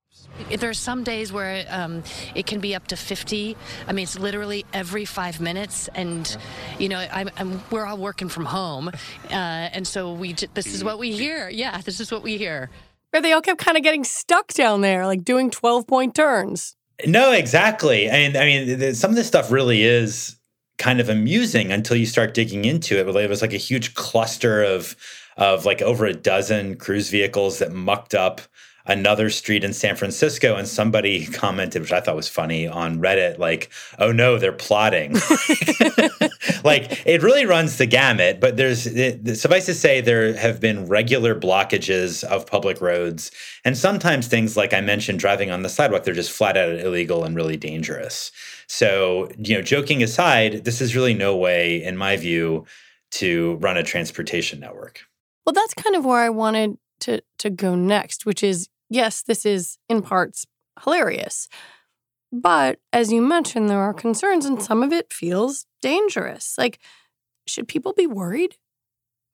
There's 0.59 0.79
some 0.79 1.05
days 1.05 1.33
where 1.33 1.65
um, 1.69 2.03
it 2.35 2.47
can 2.47 2.61
be 2.61 2.75
up 2.75 2.87
to 2.89 2.97
50. 2.97 3.57
I 3.87 3.93
mean, 3.93 4.05
it's 4.05 4.19
literally 4.19 4.65
every 4.73 5.05
five 5.05 5.41
minutes, 5.41 5.89
and 5.95 6.37
you 6.79 6.89
know, 6.89 6.99
I'm, 6.99 7.31
I'm, 7.37 7.63
we're 7.71 7.87
all 7.87 7.99
working 7.99 8.29
from 8.29 8.47
home, 8.47 8.89
uh, 9.31 9.33
and 9.33 9.87
so 9.87 10.13
we 10.13 10.35
this 10.55 10.67
is 10.67 10.85
what 10.85 10.99
we 10.99 11.13
hear. 11.13 11.49
Yeah, 11.49 11.81
this 11.81 12.01
is 12.01 12.11
what 12.11 12.23
we 12.23 12.39
hear. 12.39 12.71
Where 13.11 13.23
they 13.23 13.33
all 13.33 13.41
kept 13.41 13.61
kind 13.61 13.77
of 13.77 13.83
getting 13.83 14.05
stuck 14.05 14.53
down 14.53 14.83
there, 14.83 15.07
like 15.07 15.25
doing 15.25 15.51
12 15.51 15.87
point 15.87 16.15
turns. 16.15 16.77
No, 17.07 17.33
exactly. 17.33 18.11
I 18.11 18.13
mean, 18.13 18.37
I 18.37 18.45
mean, 18.45 18.95
some 18.95 19.11
of 19.11 19.17
this 19.17 19.27
stuff 19.27 19.51
really 19.51 19.83
is 19.83 20.37
kind 20.79 21.01
of 21.01 21.09
amusing 21.09 21.73
until 21.73 21.97
you 21.97 22.07
start 22.07 22.35
digging 22.35 22.65
into 22.65 22.99
it. 22.99 23.07
But 23.07 23.17
it 23.17 23.31
was 23.31 23.43
like 23.43 23.53
a 23.53 23.59
huge 23.59 23.95
cluster 23.95 24.63
of 24.63 24.97
of 25.37 25.65
like 25.65 25.81
over 25.83 26.05
a 26.05 26.13
dozen 26.13 26.77
cruise 26.77 27.11
vehicles 27.11 27.61
that 27.61 27.73
mucked 27.73 28.15
up 28.15 28.41
another 28.89 29.31
street 29.31 29.63
in 29.63 29.73
San 29.73 29.95
Francisco, 29.95 30.57
and 30.57 30.67
somebody 30.67 31.27
commented, 31.27 31.83
which 31.83 31.93
I 31.93 32.01
thought 32.01 32.17
was 32.17 32.29
funny 32.29 32.67
on 32.67 32.99
Reddit, 32.99 33.39
like, 33.39 33.71
"Oh 33.99 34.11
no, 34.11 34.39
they're 34.39 34.53
plotting." 34.53 35.13
like 36.65 37.07
it 37.07 37.23
really 37.23 37.47
runs 37.47 37.77
the 37.77 37.87
gamut. 37.87 38.41
But 38.41 38.57
there's 38.57 38.87
it, 38.87 39.37
suffice 39.37 39.67
to 39.67 39.75
say, 39.75 40.01
there 40.01 40.35
have 40.35 40.61
been 40.61 40.87
regular 40.87 41.39
blockages 41.39 42.25
of 42.25 42.47
public 42.47 42.81
roads, 42.81 43.31
and 43.65 43.77
sometimes 43.77 44.27
things 44.27 44.57
like 44.57 44.73
I 44.73 44.81
mentioned, 44.81 45.19
driving 45.19 45.51
on 45.51 45.63
the 45.63 45.69
sidewalk, 45.69 46.05
they're 46.05 46.15
just 46.15 46.33
flat 46.33 46.57
out 46.57 46.71
illegal 46.71 47.25
and 47.25 47.37
really 47.37 47.57
dangerous. 47.57 48.33
So, 48.67 49.31
you 49.39 49.55
know, 49.55 49.63
joking 49.63 50.03
aside, 50.03 50.65
this 50.65 50.81
is 50.81 50.95
really 50.95 51.15
no 51.15 51.37
way, 51.37 51.83
in 51.83 51.97
my 51.97 52.17
view, 52.17 52.67
to 53.13 53.57
run 53.57 53.77
a 53.77 53.83
transportation 53.83 54.61
network. 54.61 55.01
Well, 55.47 55.55
that's 55.55 55.75
kind 55.75 55.97
of 55.97 56.05
where 56.05 56.21
I 56.21 56.29
wanted 56.29 56.77
to 57.01 57.23
to 57.39 57.51
go 57.51 57.75
next, 57.75 58.27
which 58.27 58.43
is 58.43 58.69
yes, 58.91 59.23
this 59.23 59.47
is 59.47 59.79
in 59.89 60.03
parts 60.03 60.47
hilarious. 60.83 61.49
But 62.31 62.79
as 62.93 63.13
you 63.13 63.23
mentioned, 63.23 63.71
there 63.71 63.81
are 63.81 63.95
concerns, 63.95 64.45
and 64.45 64.63
some 64.63 64.83
of 64.83 64.93
it 64.93 65.13
feels 65.13 65.67
dangerous. 65.81 66.55
Like, 66.59 66.79
should 67.47 67.69
people 67.69 67.95
be 67.95 68.07
worried? 68.07 68.57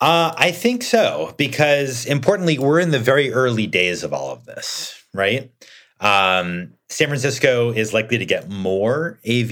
Uh, 0.00 0.32
I 0.37 0.52
think 0.52 0.82
so, 0.82 1.34
because 1.37 2.06
importantly, 2.06 2.58
we're 2.58 2.80
in 2.80 2.90
the 2.90 2.99
very 2.99 3.32
early 3.32 3.66
days 3.66 4.02
of 4.04 4.12
all 4.12 4.30
of 4.30 4.44
this, 4.44 5.02
right? 5.12 5.50
Um, 6.00 6.75
San 6.88 7.08
Francisco 7.08 7.73
is 7.73 7.92
likely 7.92 8.18
to 8.18 8.26
get 8.26 8.50
more 8.50 9.18
AV 9.28 9.49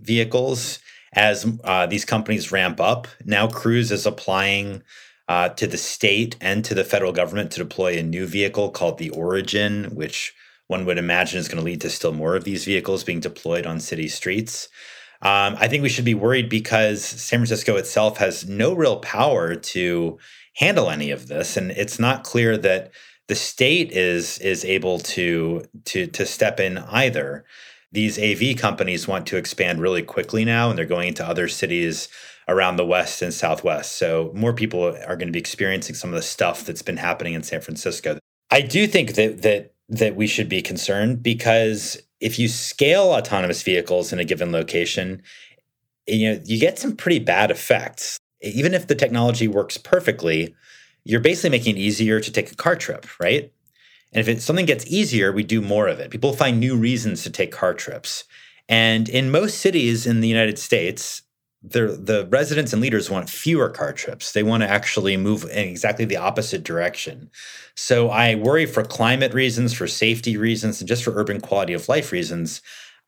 vehicles 0.00 0.78
as 1.12 1.46
uh, 1.64 1.86
these 1.86 2.04
companies 2.04 2.52
ramp 2.52 2.80
up. 2.80 3.08
Now, 3.24 3.48
Cruise 3.48 3.90
is 3.92 4.06
applying 4.06 4.82
uh, 5.30 5.48
to 5.50 5.68
the 5.68 5.76
state 5.76 6.36
and 6.40 6.64
to 6.64 6.74
the 6.74 6.82
federal 6.82 7.12
government 7.12 7.52
to 7.52 7.60
deploy 7.60 7.96
a 7.96 8.02
new 8.02 8.26
vehicle 8.26 8.68
called 8.68 8.98
the 8.98 9.10
Origin, 9.10 9.84
which 9.94 10.34
one 10.66 10.84
would 10.84 10.98
imagine 10.98 11.38
is 11.38 11.46
going 11.46 11.60
to 11.60 11.64
lead 11.64 11.80
to 11.82 11.88
still 11.88 12.12
more 12.12 12.34
of 12.34 12.42
these 12.42 12.64
vehicles 12.64 13.04
being 13.04 13.20
deployed 13.20 13.64
on 13.64 13.78
city 13.78 14.08
streets. 14.08 14.68
Um, 15.22 15.54
I 15.56 15.68
think 15.68 15.84
we 15.84 15.88
should 15.88 16.04
be 16.04 16.14
worried 16.14 16.48
because 16.48 17.04
San 17.04 17.38
Francisco 17.38 17.76
itself 17.76 18.18
has 18.18 18.48
no 18.48 18.72
real 18.74 18.98
power 18.98 19.54
to 19.54 20.18
handle 20.56 20.90
any 20.90 21.12
of 21.12 21.28
this, 21.28 21.56
and 21.56 21.70
it's 21.70 22.00
not 22.00 22.24
clear 22.24 22.58
that 22.58 22.90
the 23.28 23.36
state 23.36 23.92
is 23.92 24.36
is 24.40 24.64
able 24.64 24.98
to 24.98 25.64
to 25.84 26.08
to 26.08 26.26
step 26.26 26.58
in 26.58 26.78
either. 26.78 27.44
These 27.92 28.18
AV 28.18 28.56
companies 28.56 29.06
want 29.06 29.26
to 29.28 29.36
expand 29.36 29.80
really 29.80 30.02
quickly 30.02 30.44
now, 30.44 30.70
and 30.70 30.76
they're 30.76 30.86
going 30.86 31.08
into 31.08 31.24
other 31.24 31.46
cities 31.46 32.08
around 32.48 32.76
the 32.76 32.86
West 32.86 33.22
and 33.22 33.32
Southwest. 33.32 33.92
So 33.96 34.32
more 34.34 34.52
people 34.52 34.84
are 34.84 35.16
going 35.16 35.28
to 35.28 35.32
be 35.32 35.38
experiencing 35.38 35.94
some 35.94 36.10
of 36.10 36.16
the 36.16 36.22
stuff 36.22 36.64
that's 36.64 36.82
been 36.82 36.96
happening 36.96 37.34
in 37.34 37.42
San 37.42 37.60
Francisco. 37.60 38.18
I 38.50 38.62
do 38.62 38.86
think 38.86 39.14
that 39.14 39.42
that 39.42 39.74
that 39.88 40.16
we 40.16 40.26
should 40.26 40.48
be 40.48 40.62
concerned 40.62 41.22
because 41.22 42.00
if 42.20 42.38
you 42.38 42.48
scale 42.48 43.04
autonomous 43.04 43.62
vehicles 43.62 44.12
in 44.12 44.20
a 44.20 44.24
given 44.24 44.52
location, 44.52 45.22
you 46.06 46.32
know, 46.32 46.40
you 46.44 46.58
get 46.60 46.78
some 46.78 46.96
pretty 46.96 47.18
bad 47.18 47.50
effects. 47.50 48.18
Even 48.40 48.72
if 48.72 48.86
the 48.86 48.94
technology 48.94 49.48
works 49.48 49.76
perfectly, 49.76 50.54
you're 51.04 51.20
basically 51.20 51.50
making 51.50 51.76
it 51.76 51.80
easier 51.80 52.20
to 52.20 52.30
take 52.30 52.52
a 52.52 52.56
car 52.56 52.76
trip, 52.76 53.06
right? 53.18 53.52
And 54.12 54.20
if 54.20 54.28
it, 54.28 54.42
something 54.42 54.66
gets 54.66 54.86
easier, 54.86 55.32
we 55.32 55.42
do 55.42 55.60
more 55.60 55.88
of 55.88 56.00
it. 56.00 56.10
People 56.10 56.32
find 56.32 56.58
new 56.58 56.76
reasons 56.76 57.22
to 57.22 57.30
take 57.30 57.52
car 57.52 57.74
trips. 57.74 58.24
And 58.68 59.08
in 59.08 59.30
most 59.30 59.58
cities 59.58 60.06
in 60.06 60.20
the 60.20 60.28
United 60.28 60.58
States, 60.58 61.22
the 61.62 62.26
residents 62.30 62.72
and 62.72 62.80
leaders 62.80 63.10
want 63.10 63.28
fewer 63.28 63.68
car 63.68 63.92
trips. 63.92 64.32
They 64.32 64.42
want 64.42 64.62
to 64.62 64.68
actually 64.68 65.16
move 65.16 65.44
in 65.44 65.68
exactly 65.68 66.04
the 66.04 66.16
opposite 66.16 66.64
direction. 66.64 67.30
So 67.74 68.10
I 68.10 68.34
worry 68.34 68.66
for 68.66 68.82
climate 68.82 69.34
reasons, 69.34 69.74
for 69.74 69.86
safety 69.86 70.36
reasons, 70.36 70.80
and 70.80 70.88
just 70.88 71.04
for 71.04 71.12
urban 71.14 71.40
quality 71.40 71.72
of 71.74 71.88
life 71.88 72.12
reasons. 72.12 72.62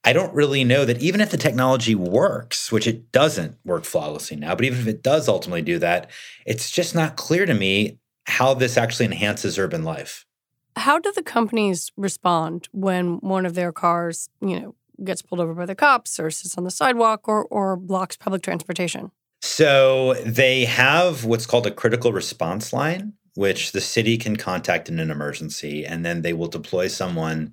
I 0.04 0.12
don't 0.12 0.34
really 0.34 0.64
know 0.64 0.84
that 0.84 1.00
even 1.00 1.20
if 1.20 1.30
the 1.30 1.36
technology 1.36 1.94
works, 1.94 2.72
which 2.72 2.86
it 2.86 3.12
doesn't 3.12 3.56
work 3.64 3.84
flawlessly 3.84 4.36
now, 4.36 4.54
but 4.54 4.64
even 4.64 4.80
if 4.80 4.88
it 4.88 5.02
does 5.02 5.28
ultimately 5.28 5.62
do 5.62 5.78
that, 5.78 6.10
it's 6.44 6.70
just 6.70 6.94
not 6.94 7.16
clear 7.16 7.46
to 7.46 7.54
me 7.54 7.98
how 8.24 8.52
this 8.52 8.76
actually 8.76 9.06
enhances 9.06 9.58
urban 9.58 9.84
life. 9.84 10.26
How 10.74 10.98
do 10.98 11.12
the 11.12 11.22
companies 11.22 11.92
respond 11.96 12.68
when 12.72 13.18
one 13.18 13.46
of 13.46 13.54
their 13.54 13.72
cars, 13.72 14.28
you 14.40 14.58
know, 14.58 14.74
gets 15.04 15.22
pulled 15.22 15.40
over 15.40 15.54
by 15.54 15.66
the 15.66 15.74
cops 15.74 16.18
or 16.18 16.30
sits 16.30 16.56
on 16.56 16.64
the 16.64 16.70
sidewalk 16.70 17.28
or, 17.28 17.44
or 17.46 17.76
blocks 17.76 18.16
public 18.16 18.42
transportation? 18.42 19.10
So 19.40 20.14
they 20.24 20.64
have 20.66 21.24
what's 21.24 21.46
called 21.46 21.66
a 21.66 21.70
critical 21.70 22.12
response 22.12 22.72
line, 22.72 23.14
which 23.34 23.72
the 23.72 23.80
city 23.80 24.16
can 24.16 24.36
contact 24.36 24.88
in 24.88 24.98
an 24.98 25.10
emergency, 25.10 25.84
and 25.84 26.04
then 26.04 26.22
they 26.22 26.32
will 26.32 26.48
deploy 26.48 26.88
someone 26.88 27.52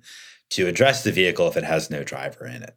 to 0.50 0.66
address 0.66 1.04
the 1.04 1.12
vehicle 1.12 1.48
if 1.48 1.56
it 1.56 1.64
has 1.64 1.90
no 1.90 2.04
driver 2.04 2.46
in 2.46 2.62
it. 2.62 2.76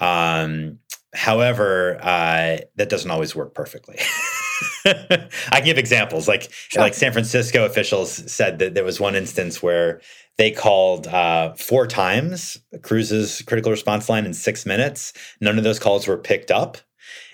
Um, 0.00 0.78
however, 1.14 1.98
uh, 2.00 2.58
that 2.76 2.88
doesn't 2.88 3.10
always 3.10 3.34
work 3.36 3.54
perfectly. 3.54 3.98
I 4.84 5.28
can 5.52 5.64
give 5.64 5.78
examples. 5.78 6.28
Like 6.28 6.48
sure. 6.50 6.82
like 6.82 6.94
San 6.94 7.12
Francisco 7.12 7.64
officials 7.64 8.10
said 8.30 8.58
that 8.58 8.74
there 8.74 8.84
was 8.84 9.00
one 9.00 9.14
instance 9.14 9.62
where 9.62 10.00
they 10.40 10.50
called 10.50 11.06
uh, 11.06 11.52
four 11.52 11.86
times 11.86 12.56
Cruise's 12.80 13.42
critical 13.42 13.70
response 13.70 14.08
line 14.08 14.24
in 14.24 14.32
six 14.32 14.64
minutes. 14.64 15.12
None 15.38 15.58
of 15.58 15.64
those 15.64 15.78
calls 15.78 16.06
were 16.06 16.16
picked 16.16 16.50
up. 16.50 16.78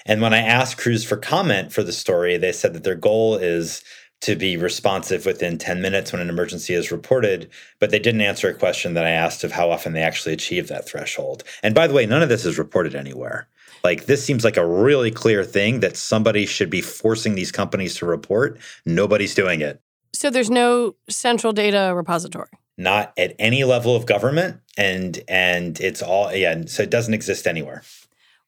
And 0.07 0.21
when 0.21 0.35
I 0.35 0.39
asked 0.39 0.79
Cruise 0.79 1.05
for 1.05 1.17
comment 1.17 1.73
for 1.73 1.85
the 1.85 1.93
story, 1.93 2.37
they 2.37 2.51
said 2.51 2.75
that 2.75 2.83
their 2.83 2.97
goal 2.97 3.37
is 3.37 3.85
to 4.23 4.35
be 4.35 4.57
responsive 4.57 5.25
within 5.25 5.57
10 5.57 5.81
minutes 5.81 6.11
when 6.11 6.21
an 6.21 6.29
emergency 6.29 6.75
is 6.75 6.91
reported, 6.91 7.49
but 7.79 7.91
they 7.91 8.01
didn't 8.01 8.23
answer 8.23 8.49
a 8.49 8.55
question 8.55 8.95
that 8.95 9.07
I 9.07 9.11
asked 9.11 9.45
of 9.45 9.53
how 9.53 9.71
often 9.71 9.93
they 9.93 10.03
actually 10.03 10.33
achieve 10.33 10.67
that 10.67 10.89
threshold. 10.89 11.45
And 11.63 11.77
by 11.77 11.87
the 11.87 11.95
way, 11.95 12.07
none 12.07 12.23
of 12.23 12.29
this 12.29 12.45
is 12.45 12.59
reported 12.59 12.97
anywhere. 12.97 13.47
Like 13.85 14.07
this 14.07 14.25
seems 14.25 14.43
like 14.43 14.57
a 14.57 14.67
really 14.67 15.13
clear 15.13 15.45
thing 15.45 15.79
that 15.79 15.97
somebody 15.97 16.45
should 16.45 16.71
be 16.71 16.81
forcing 16.81 17.37
these 17.37 17.53
companies 17.53 17.95
to 17.97 18.07
report. 18.07 18.59
Nobody's 18.85 19.37
doing 19.37 19.61
it. 19.61 19.81
So 20.13 20.29
there's 20.29 20.51
no 20.51 20.97
central 21.09 21.53
data 21.53 21.93
repository 21.95 22.49
not 22.77 23.13
at 23.17 23.35
any 23.39 23.65
level 23.65 23.97
of 23.97 24.07
government 24.07 24.61
and 24.77 25.21
and 25.29 25.81
it's 25.81 26.03
all 26.03 26.35
yeah 26.35 26.63
so 26.67 26.83
it 26.83 26.91
doesn't 26.91 27.15
exist 27.15 27.47
anywhere. 27.47 27.83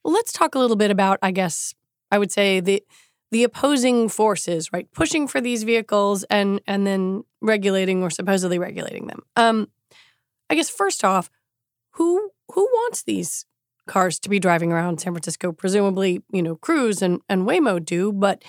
Well 0.04 0.12
let's 0.14 0.32
talk 0.32 0.54
a 0.54 0.58
little 0.58 0.76
bit 0.76 0.90
about 0.90 1.18
i 1.22 1.30
guess 1.30 1.74
i 2.10 2.18
would 2.18 2.32
say 2.32 2.60
the 2.60 2.82
the 3.30 3.44
opposing 3.44 4.08
forces 4.08 4.72
right? 4.72 4.90
Pushing 4.92 5.28
for 5.28 5.40
these 5.40 5.62
vehicles 5.62 6.24
and 6.24 6.60
and 6.66 6.86
then 6.86 7.24
regulating 7.40 8.02
or 8.02 8.10
supposedly 8.10 8.58
regulating 8.58 9.06
them. 9.06 9.22
Um 9.36 9.68
i 10.50 10.54
guess 10.54 10.70
first 10.70 11.04
off 11.04 11.30
who 11.92 12.30
who 12.52 12.64
wants 12.64 13.02
these 13.02 13.44
cars 13.86 14.18
to 14.18 14.28
be 14.28 14.38
driving 14.38 14.72
around 14.72 15.00
san 15.00 15.12
francisco? 15.12 15.52
Presumably 15.52 16.22
you 16.30 16.42
know 16.42 16.56
cruise 16.56 17.00
and 17.00 17.20
and 17.28 17.46
waymo 17.46 17.82
do 17.82 18.12
but 18.12 18.44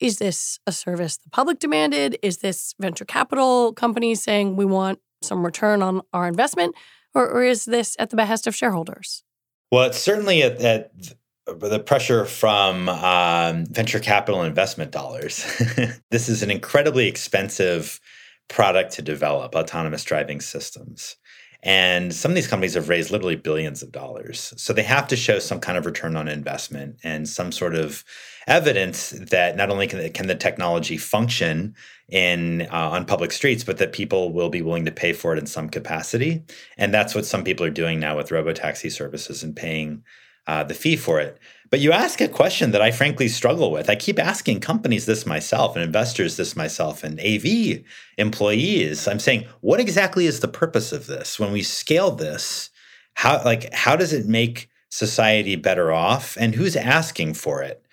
is 0.00 0.18
this 0.18 0.60
a 0.64 0.70
service 0.72 1.16
the 1.16 1.28
public 1.30 1.58
demanded? 1.58 2.18
Is 2.22 2.38
this 2.38 2.74
venture 2.78 3.04
capital 3.04 3.72
companies 3.72 4.22
saying 4.22 4.54
we 4.54 4.64
want 4.64 5.00
some 5.22 5.44
return 5.44 5.82
on 5.82 6.02
our 6.12 6.26
investment, 6.28 6.74
or, 7.14 7.28
or 7.28 7.42
is 7.42 7.64
this 7.64 7.96
at 7.98 8.10
the 8.10 8.16
behest 8.16 8.46
of 8.46 8.54
shareholders? 8.54 9.22
Well, 9.70 9.84
it's 9.84 9.98
certainly 9.98 10.42
at, 10.42 10.60
at 10.60 10.92
the 11.46 11.80
pressure 11.80 12.24
from 12.24 12.88
um, 12.88 13.66
venture 13.66 14.00
capital 14.00 14.42
investment 14.42 14.90
dollars. 14.90 15.44
this 16.10 16.28
is 16.28 16.42
an 16.42 16.50
incredibly 16.50 17.06
expensive 17.06 18.00
product 18.48 18.92
to 18.94 19.02
develop 19.02 19.54
autonomous 19.54 20.04
driving 20.04 20.40
systems. 20.40 21.16
And 21.62 22.14
some 22.14 22.30
of 22.30 22.34
these 22.36 22.46
companies 22.46 22.74
have 22.74 22.88
raised 22.88 23.10
literally 23.10 23.34
billions 23.34 23.82
of 23.82 23.90
dollars. 23.90 24.54
So 24.56 24.72
they 24.72 24.84
have 24.84 25.08
to 25.08 25.16
show 25.16 25.40
some 25.40 25.58
kind 25.58 25.76
of 25.76 25.86
return 25.86 26.16
on 26.16 26.28
investment 26.28 27.00
and 27.02 27.28
some 27.28 27.50
sort 27.50 27.74
of 27.74 28.04
evidence 28.46 29.10
that 29.10 29.56
not 29.56 29.68
only 29.68 29.88
can, 29.88 30.10
can 30.12 30.28
the 30.28 30.34
technology 30.36 30.96
function 30.96 31.74
in 32.08 32.62
uh, 32.72 32.90
on 32.90 33.04
public 33.04 33.32
streets, 33.32 33.64
but 33.64 33.78
that 33.78 33.92
people 33.92 34.32
will 34.32 34.48
be 34.48 34.62
willing 34.62 34.84
to 34.84 34.92
pay 34.92 35.12
for 35.12 35.34
it 35.34 35.38
in 35.38 35.46
some 35.46 35.68
capacity. 35.68 36.42
And 36.76 36.94
that's 36.94 37.14
what 37.14 37.26
some 37.26 37.44
people 37.44 37.66
are 37.66 37.70
doing 37.70 37.98
now 37.98 38.16
with 38.16 38.30
robo 38.30 38.52
taxi 38.52 38.88
services 38.88 39.42
and 39.42 39.54
paying 39.54 40.04
uh, 40.46 40.64
the 40.64 40.74
fee 40.74 40.96
for 40.96 41.20
it. 41.20 41.38
But 41.70 41.80
you 41.80 41.92
ask 41.92 42.20
a 42.20 42.28
question 42.28 42.70
that 42.70 42.80
I 42.80 42.90
frankly 42.90 43.28
struggle 43.28 43.70
with. 43.70 43.90
I 43.90 43.94
keep 43.94 44.18
asking 44.18 44.60
companies 44.60 45.06
this 45.06 45.26
myself 45.26 45.76
and 45.76 45.84
investors 45.84 46.36
this 46.36 46.56
myself 46.56 47.04
and 47.04 47.20
AV 47.20 47.84
employees. 48.16 49.06
I'm 49.06 49.18
saying, 49.18 49.46
what 49.60 49.80
exactly 49.80 50.26
is 50.26 50.40
the 50.40 50.48
purpose 50.48 50.92
of 50.92 51.06
this? 51.06 51.38
When 51.38 51.52
we 51.52 51.62
scale 51.62 52.10
this, 52.10 52.70
how 53.14 53.42
like 53.44 53.72
how 53.74 53.96
does 53.96 54.12
it 54.12 54.26
make 54.26 54.68
society 54.88 55.56
better 55.56 55.92
off 55.92 56.36
and 56.40 56.54
who's 56.54 56.76
asking 56.76 57.34
for 57.34 57.62
it? 57.62 57.84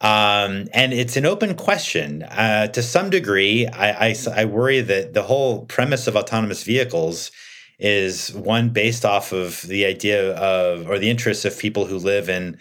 Um, 0.00 0.68
and 0.72 0.94
it's 0.94 1.18
an 1.18 1.26
open 1.26 1.54
question. 1.56 2.22
Uh, 2.22 2.68
to 2.68 2.82
some 2.82 3.10
degree, 3.10 3.66
I, 3.66 4.08
I, 4.08 4.16
I, 4.34 4.44
worry 4.46 4.80
that 4.80 5.12
the 5.12 5.24
whole 5.24 5.66
premise 5.66 6.06
of 6.06 6.16
autonomous 6.16 6.62
vehicles 6.62 7.30
is 7.78 8.32
one 8.32 8.70
based 8.70 9.04
off 9.04 9.32
of 9.32 9.60
the 9.62 9.84
idea 9.84 10.34
of, 10.36 10.88
or 10.88 10.98
the 10.98 11.10
interests 11.10 11.44
of 11.44 11.58
people 11.58 11.84
who 11.84 11.98
live 11.98 12.30
in 12.30 12.56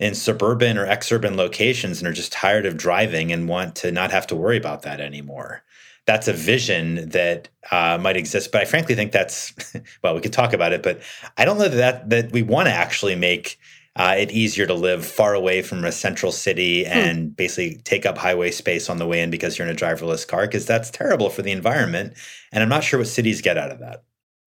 in 0.00 0.14
suburban 0.14 0.78
or 0.78 0.86
exurban 0.86 1.36
locations 1.36 1.98
and 1.98 2.08
are 2.08 2.12
just 2.12 2.32
tired 2.32 2.66
of 2.66 2.76
driving 2.76 3.30
and 3.30 3.48
want 3.48 3.76
to 3.76 3.92
not 3.92 4.10
have 4.10 4.26
to 4.26 4.34
worry 4.34 4.56
about 4.56 4.82
that 4.82 5.00
anymore. 5.00 5.62
That's 6.06 6.26
a 6.26 6.32
vision 6.32 7.10
that 7.10 7.50
uh, 7.70 7.98
might 8.00 8.16
exist, 8.16 8.50
but 8.50 8.62
I 8.62 8.64
frankly 8.64 8.94
think 8.94 9.12
that's 9.12 9.52
well, 10.02 10.14
we 10.14 10.22
could 10.22 10.32
talk 10.32 10.52
about 10.54 10.72
it, 10.72 10.82
but 10.82 11.00
I 11.36 11.44
don't 11.44 11.58
know 11.58 11.68
that 11.68 12.08
that 12.10 12.32
we 12.32 12.42
want 12.42 12.66
to 12.68 12.72
actually 12.72 13.14
make 13.14 13.58
uh, 13.96 14.14
it 14.18 14.30
easier 14.30 14.66
to 14.66 14.74
live 14.74 15.04
far 15.04 15.34
away 15.34 15.60
from 15.60 15.84
a 15.84 15.92
central 15.92 16.32
city 16.32 16.84
hmm. 16.84 16.90
and 16.90 17.36
basically 17.36 17.76
take 17.82 18.06
up 18.06 18.16
highway 18.16 18.50
space 18.50 18.88
on 18.88 18.96
the 18.96 19.06
way 19.06 19.20
in 19.20 19.30
because 19.30 19.58
you're 19.58 19.68
in 19.68 19.74
a 19.74 19.78
driverless 19.78 20.26
car 20.26 20.46
because 20.46 20.64
that's 20.64 20.90
terrible 20.90 21.28
for 21.28 21.42
the 21.42 21.52
environment. 21.52 22.14
And 22.50 22.62
I'm 22.62 22.68
not 22.70 22.84
sure 22.84 22.98
what 22.98 23.08
cities 23.08 23.42
get 23.42 23.58
out 23.58 23.70
of 23.70 23.80
that. 23.80 24.04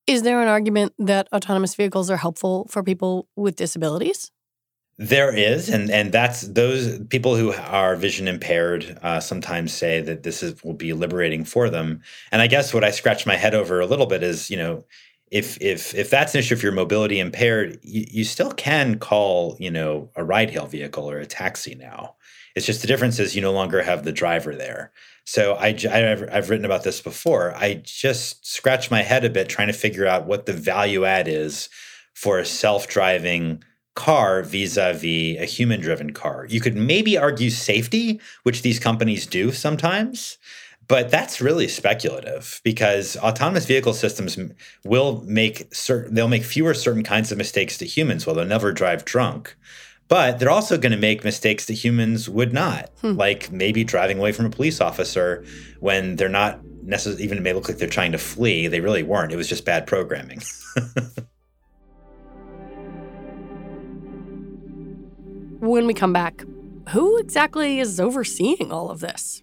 Is 0.08 0.24
there 0.24 0.42
an 0.42 0.48
argument 0.48 0.94
that 0.98 1.28
autonomous 1.32 1.76
vehicles 1.76 2.10
are 2.10 2.18
helpful 2.18 2.68
for 2.70 2.84
people 2.84 3.28
with 3.36 3.56
disabilities? 3.56 4.32
There 5.04 5.36
is, 5.36 5.68
and 5.68 5.92
and 5.92 6.14
that's 6.14 6.44
those 6.44 6.98
people 7.10 7.36
who 7.36 7.52
are 7.52 7.98
vision 7.98 8.30
impaired 8.30 8.98
uh, 9.02 9.20
sometimes 9.20 9.74
say 9.74 10.00
that 10.00 10.24
this 10.24 10.42
is 10.42 10.64
will 10.64 10.76
be 10.76 10.94
liberating 10.94 11.44
for 11.44 11.70
them. 11.70 12.02
And 12.32 12.42
I 12.42 12.48
guess 12.48 12.74
what 12.74 12.86
I 12.86 12.92
scratch 12.92 13.26
my 13.26 13.36
head 13.36 13.54
over 13.54 13.82
a 13.82 13.86
little 13.86 14.06
bit 14.06 14.24
is, 14.24 14.50
you 14.50 14.56
know, 14.56 14.86
if 15.30 15.62
if 15.62 15.94
if 15.94 16.10
that's 16.10 16.34
an 16.34 16.40
issue, 16.40 16.54
if 16.54 16.64
you're 16.64 16.72
mobility 16.72 17.20
impaired, 17.20 17.80
you, 17.82 18.06
you 18.10 18.24
still 18.24 18.54
can 18.54 18.98
call, 18.98 19.58
you 19.60 19.70
know, 19.70 20.10
a 20.16 20.24
ride 20.24 20.52
hail 20.52 20.68
vehicle 20.68 21.12
or 21.12 21.20
a 21.20 21.26
taxi 21.26 21.76
now. 21.76 22.16
It's 22.56 22.66
just 22.66 22.80
the 22.80 22.88
difference 22.88 23.20
is 23.20 23.36
you 23.36 23.42
no 23.42 23.52
longer 23.52 23.84
have 23.84 24.06
the 24.06 24.14
driver 24.14 24.56
there. 24.56 24.94
So 25.26 25.56
I, 25.56 25.76
I've, 25.92 26.30
I've 26.32 26.50
written 26.50 26.66
about 26.66 26.84
this 26.84 27.02
before. 27.02 27.54
I 27.56 27.82
just 27.84 28.46
scratch 28.46 28.90
my 28.90 29.02
head 29.02 29.26
a 29.26 29.30
bit 29.30 29.50
trying 29.50 29.68
to 29.68 29.74
figure 29.74 30.08
out 30.08 30.28
what 30.28 30.46
the 30.46 30.54
value 30.54 31.04
add 31.04 31.28
is 31.28 31.68
for 32.14 32.40
a 32.40 32.46
self-driving 32.46 33.64
car 33.96 34.42
vis-a-vis 34.42 35.40
a 35.40 35.46
human-driven 35.46 36.14
car. 36.14 36.46
You 36.50 36.60
could 36.60 36.76
maybe 36.76 37.18
argue 37.18 37.50
safety, 37.50 38.20
which 38.44 38.62
these 38.62 38.80
companies 38.80 39.26
do 39.26 39.52
sometimes. 39.52 40.38
But 40.88 41.10
that's 41.10 41.40
really 41.40 41.68
speculative 41.70 42.60
because 42.64 43.16
autonomous 43.18 43.66
vehicle 43.66 43.94
systems 43.94 44.38
will 44.84 45.22
make 45.26 45.74
certain 45.74 46.14
they'll 46.14 46.28
make 46.28 46.44
fewer 46.44 46.74
certain 46.74 47.04
kinds 47.04 47.32
of 47.32 47.38
mistakes 47.38 47.78
to 47.78 47.86
humans. 47.86 48.26
Well, 48.26 48.36
they'll 48.36 48.46
never 48.46 48.74
drive 48.74 49.06
drunk, 49.06 49.56
but 50.10 50.40
they're 50.40 50.50
also 50.50 50.78
going 50.78 50.92
to 50.92 50.98
make 50.98 51.24
mistakes 51.24 51.66
that 51.68 51.74
humans 51.74 52.30
would 52.30 52.54
not, 52.54 52.92
hmm. 53.00 53.14
like 53.14 53.50
maybe 53.50 53.86
driving 53.86 54.20
away 54.20 54.34
from 54.34 54.46
a 54.46 54.50
police 54.50 54.82
officer 54.82 55.46
when 55.80 56.18
they're 56.18 56.28
not 56.28 56.60
necessarily 56.84 57.24
even 57.24 57.38
it 57.38 57.42
may 57.42 57.54
look 57.54 57.70
like 57.70 57.78
they're 57.78 57.88
trying 57.88 58.12
to 58.12 58.18
flee. 58.18 58.68
They 58.68 58.82
really 58.82 59.04
weren't. 59.04 59.32
It 59.32 59.38
was 59.38 59.48
just 59.48 59.66
bad 59.66 59.88
programming. 59.88 60.42
when 65.70 65.88
we 65.88 65.94
come 65.94 66.12
back, 66.12 66.44
who 66.90 67.18
exactly 67.20 67.80
is 67.80 68.00
overseeing 68.00 68.72
all 68.72 68.90
of 68.90 69.00
this? 69.00 69.42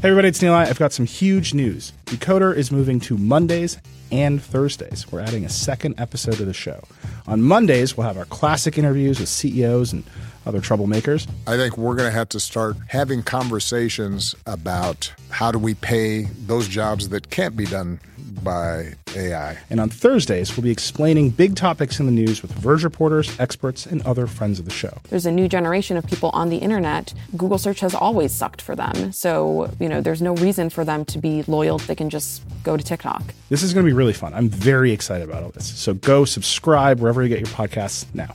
Hey 0.00 0.08
everybody, 0.08 0.28
it's 0.28 0.40
Nilay. 0.40 0.66
I've 0.66 0.78
got 0.78 0.92
some 0.92 1.06
huge 1.06 1.54
news. 1.54 1.92
Decoder 2.06 2.56
is 2.56 2.72
moving 2.72 2.98
to 3.00 3.16
Mondays 3.16 3.78
and 4.10 4.42
Thursdays. 4.42 5.10
We're 5.10 5.20
adding 5.20 5.44
a 5.44 5.48
second 5.48 5.98
episode 5.98 6.40
of 6.40 6.46
the 6.46 6.52
show. 6.52 6.82
On 7.28 7.40
Mondays, 7.40 7.96
we'll 7.96 8.06
have 8.06 8.18
our 8.18 8.24
classic 8.24 8.78
interviews 8.78 9.20
with 9.20 9.28
CEOs 9.28 9.92
and 9.92 10.02
other 10.44 10.60
troublemakers. 10.60 11.28
I 11.46 11.56
think 11.56 11.78
we're 11.78 11.94
going 11.94 12.08
to 12.08 12.16
have 12.16 12.28
to 12.30 12.40
start 12.40 12.76
having 12.88 13.22
conversations 13.22 14.34
about 14.44 15.12
how 15.30 15.52
do 15.52 15.58
we 15.58 15.74
pay 15.74 16.22
those 16.46 16.66
jobs 16.66 17.10
that 17.10 17.30
can't 17.30 17.56
be 17.56 17.64
done 17.64 18.00
by 18.42 18.94
AI. 19.16 19.58
And 19.70 19.80
on 19.80 19.88
Thursdays, 19.88 20.56
we'll 20.56 20.64
be 20.64 20.70
explaining 20.70 21.30
big 21.30 21.56
topics 21.56 22.00
in 22.00 22.06
the 22.06 22.12
news 22.12 22.42
with 22.42 22.52
Verge 22.52 22.84
reporters, 22.84 23.38
experts, 23.38 23.86
and 23.86 24.02
other 24.02 24.26
friends 24.26 24.58
of 24.58 24.64
the 24.64 24.70
show. 24.70 24.98
There's 25.10 25.26
a 25.26 25.32
new 25.32 25.48
generation 25.48 25.96
of 25.96 26.06
people 26.06 26.30
on 26.30 26.48
the 26.48 26.58
internet. 26.58 27.14
Google 27.36 27.58
search 27.58 27.80
has 27.80 27.94
always 27.94 28.32
sucked 28.32 28.62
for 28.62 28.74
them. 28.74 29.12
So, 29.12 29.70
you 29.78 29.88
know, 29.88 30.00
there's 30.00 30.22
no 30.22 30.34
reason 30.36 30.70
for 30.70 30.84
them 30.84 31.04
to 31.06 31.18
be 31.18 31.42
loyal. 31.44 31.78
They 31.78 31.94
can 31.94 32.10
just 32.10 32.42
go 32.62 32.76
to 32.76 32.82
TikTok. 32.82 33.22
This 33.48 33.62
is 33.62 33.72
going 33.74 33.84
to 33.84 33.88
be 33.88 33.96
really 33.96 34.12
fun. 34.12 34.34
I'm 34.34 34.48
very 34.48 34.92
excited 34.92 35.28
about 35.28 35.42
all 35.42 35.50
this. 35.50 35.66
So 35.78 35.94
go 35.94 36.24
subscribe 36.24 37.00
wherever 37.00 37.22
you 37.22 37.28
get 37.28 37.40
your 37.40 37.48
podcasts 37.48 38.06
now. 38.14 38.34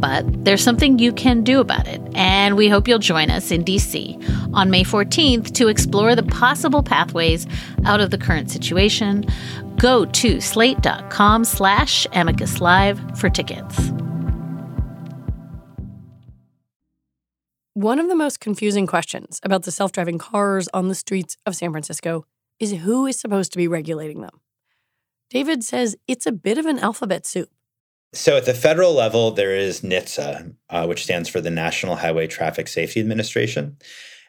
But 0.00 0.44
there's 0.44 0.62
something 0.62 0.98
you 0.98 1.12
can 1.12 1.44
do 1.44 1.60
about 1.60 1.86
it, 1.86 2.00
and 2.14 2.56
we 2.56 2.68
hope 2.68 2.88
you'll 2.88 2.98
join 2.98 3.30
us 3.30 3.50
in 3.50 3.64
DC 3.64 4.54
on 4.54 4.70
May 4.70 4.82
14th 4.82 5.52
to 5.54 5.68
explore 5.68 6.16
the 6.16 6.22
possible 6.22 6.82
pathways 6.82 7.46
out 7.84 8.00
of 8.00 8.10
the 8.10 8.18
current 8.18 8.50
situation. 8.50 9.26
Go 9.76 10.06
to 10.06 10.40
slate.com 10.40 11.44
slash 11.44 12.06
amicus 12.12 12.60
live 12.60 12.98
for 13.18 13.28
tickets. 13.28 13.90
One 17.74 17.98
of 17.98 18.08
the 18.08 18.16
most 18.16 18.40
confusing 18.40 18.86
questions 18.86 19.40
about 19.42 19.62
the 19.62 19.70
self 19.70 19.92
driving 19.92 20.18
cars 20.18 20.68
on 20.74 20.88
the 20.88 20.94
streets 20.94 21.36
of 21.46 21.56
San 21.56 21.70
Francisco 21.70 22.26
is 22.58 22.72
who 22.72 23.06
is 23.06 23.18
supposed 23.18 23.52
to 23.52 23.58
be 23.58 23.68
regulating 23.68 24.20
them. 24.20 24.40
David 25.30 25.62
says 25.62 25.96
it's 26.08 26.26
a 26.26 26.32
bit 26.32 26.58
of 26.58 26.66
an 26.66 26.78
alphabet 26.78 27.24
soup. 27.24 27.48
So, 28.12 28.36
at 28.36 28.44
the 28.44 28.54
federal 28.54 28.92
level, 28.92 29.30
there 29.30 29.54
is 29.54 29.82
NHTSA, 29.82 30.54
uh, 30.68 30.86
which 30.86 31.04
stands 31.04 31.28
for 31.28 31.40
the 31.40 31.50
National 31.50 31.96
Highway 31.96 32.26
Traffic 32.26 32.66
Safety 32.66 32.98
Administration. 33.00 33.76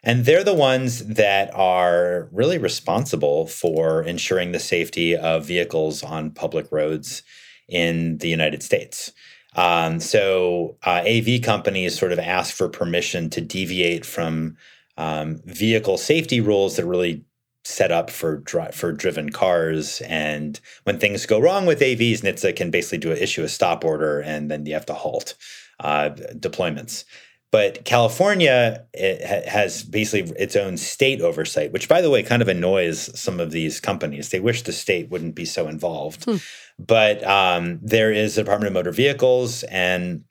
And 0.04 0.26
they're 0.26 0.44
the 0.44 0.54
ones 0.54 1.06
that 1.06 1.54
are 1.54 2.30
really 2.32 2.58
responsible 2.58 3.48
for 3.48 4.04
ensuring 4.04 4.52
the 4.52 4.60
safety 4.60 5.16
of 5.16 5.46
vehicles 5.46 6.04
on 6.04 6.32
public 6.32 6.72
roads 6.72 7.24
in 7.68 8.18
the 8.18 8.28
United 8.28 8.64
States. 8.64 9.12
Um, 9.56 10.00
so 10.00 10.78
uh, 10.86 11.04
AV 11.06 11.42
companies 11.42 11.98
sort 11.98 12.12
of 12.12 12.20
ask 12.20 12.54
for 12.54 12.70
permission 12.70 13.30
to 13.32 13.42
deviate 13.42 14.06
from 14.06 14.58
um, 14.98 15.42
vehicle 15.46 15.98
safety 15.98 16.42
rules 16.42 16.78
that 16.78 16.86
really 16.86 17.24
set 17.64 17.92
up 17.92 18.10
for 18.10 18.38
dri- 18.38 18.72
for 18.74 18.92
driven 18.92 19.32
cars. 19.32 20.02
And 20.02 20.60
when 20.84 21.00
things 21.00 21.26
go 21.26 21.40
wrong 21.40 21.66
with 21.66 21.80
AVs, 21.80 22.22
NHTSA 22.22 22.56
can 22.56 22.72
basically 22.72 22.98
do 22.98 23.12
a, 23.12 23.16
issue 23.16 23.44
a 23.44 23.50
stop 23.50 23.86
order, 23.86 24.20
and 24.20 24.50
then 24.50 24.66
you 24.66 24.74
have 24.74 24.86
to 24.88 24.94
halt 24.94 25.36
uh, 25.80 26.10
deployments. 26.34 27.06
But 27.52 27.84
California 27.84 28.86
ha- 28.98 29.50
has 29.50 29.84
basically 29.84 30.34
its 30.38 30.56
own 30.56 30.78
state 30.78 31.22
oversight, 31.22 31.74
which, 31.74 31.90
by 31.90 32.02
the 32.02 32.10
way, 32.10 32.24
kind 32.24 32.42
of 32.42 32.48
annoys 32.48 33.20
some 33.20 33.40
of 33.40 33.52
these 33.52 33.80
companies. 33.80 34.30
They 34.30 34.40
wish 34.40 34.64
the 34.64 34.72
state 34.72 35.10
wouldn't 35.10 35.36
be 35.36 35.46
so 35.46 35.68
involved. 35.68 36.24
Hmm. 36.24 36.38
But 36.80 37.24
um, 37.26 37.80
there 37.84 38.12
is 38.12 38.36
the 38.36 38.44
Department 38.44 38.68
of 38.68 38.74
Motor 38.74 38.92
Vehicles 38.92 39.64
and 39.64 40.24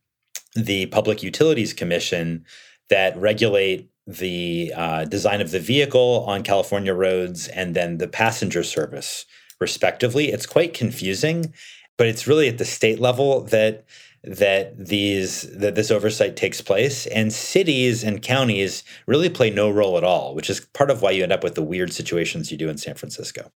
the 0.55 0.87
Public 0.87 1.23
Utilities 1.23 1.75
Commission 1.75 2.45
that 2.89 3.17
regulate 3.17 3.90
the 4.07 4.73
uh, 4.75 5.05
design 5.05 5.41
of 5.41 5.51
the 5.51 5.61
vehicle 5.61 6.25
on 6.27 6.43
California 6.43 6.95
roads 6.95 7.49
and 7.49 7.75
then 7.75 7.99
the 7.99 8.09
passenger 8.09 8.63
service, 8.63 9.27
respectively. 9.61 10.31
It's 10.33 10.47
quite 10.47 10.75
confusing, 10.75 11.53
but 11.99 12.07
it's 12.07 12.27
really 12.27 12.49
at 12.49 12.59
the 12.59 12.65
state 12.65 13.01
level 13.01 13.43
that 13.45 13.85
that 14.23 14.77
these 14.77 15.43
that 15.57 15.75
this 15.75 15.91
oversight 15.91 16.37
takes 16.37 16.61
place 16.61 17.07
and 17.07 17.33
cities 17.33 18.05
and 18.05 18.21
counties 18.21 18.85
really 19.07 19.31
play 19.31 19.49
no 19.49 19.71
role 19.71 19.97
at 19.97 20.05
all 20.05 20.35
which 20.35 20.51
is 20.51 20.61
part 20.75 20.91
of 20.91 21.01
why 21.01 21.11
you 21.11 21.23
end 21.23 21.33
up 21.33 21.43
with 21.43 21.55
the 21.55 21.63
weird 21.63 21.91
situations 21.91 22.53
you 22.53 22.59
do 22.59 22.69
in 22.69 22.77
San 22.77 22.95
Francisco 22.95 23.51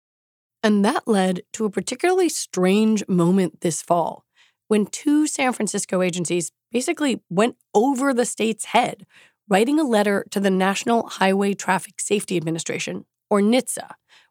and 0.63 0.83
that 0.83 1.07
led 1.07 1.43
to 1.53 1.67
a 1.67 1.71
particularly 1.71 2.31
strange 2.31 3.07
moment 3.07 3.61
this 3.61 3.83
fall 3.83 4.25
when 4.69 4.87
two 4.87 5.27
San 5.27 5.53
Francisco 5.53 6.03
agencies 6.03 6.51
basically 6.73 7.23
went 7.31 7.57
over 7.75 8.13
the 8.13 8.25
state's 8.25 8.67
head, 8.67 9.07
writing 9.49 9.79
a 9.79 9.85
letter 9.85 10.25
to 10.31 10.41
the 10.41 10.51
National 10.51 11.07
Highway 11.09 11.55
Traffic 11.55 12.01
Safety 12.01 12.37
Administration, 12.37 13.05
or 13.31 13.41
NHTSA, 13.41 13.91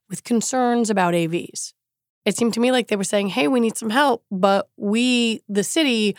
with 0.09 0.23
concerns 0.23 0.89
about 0.89 1.13
AVs. 1.13 1.73
It 2.25 2.37
seemed 2.37 2.53
to 2.53 2.59
me 2.59 2.71
like 2.71 2.87
they 2.87 2.95
were 2.95 3.03
saying, 3.03 3.29
hey, 3.29 3.47
we 3.47 3.59
need 3.59 3.77
some 3.77 3.89
help, 3.89 4.23
but 4.31 4.69
we, 4.77 5.41
the 5.49 5.63
city, 5.63 6.15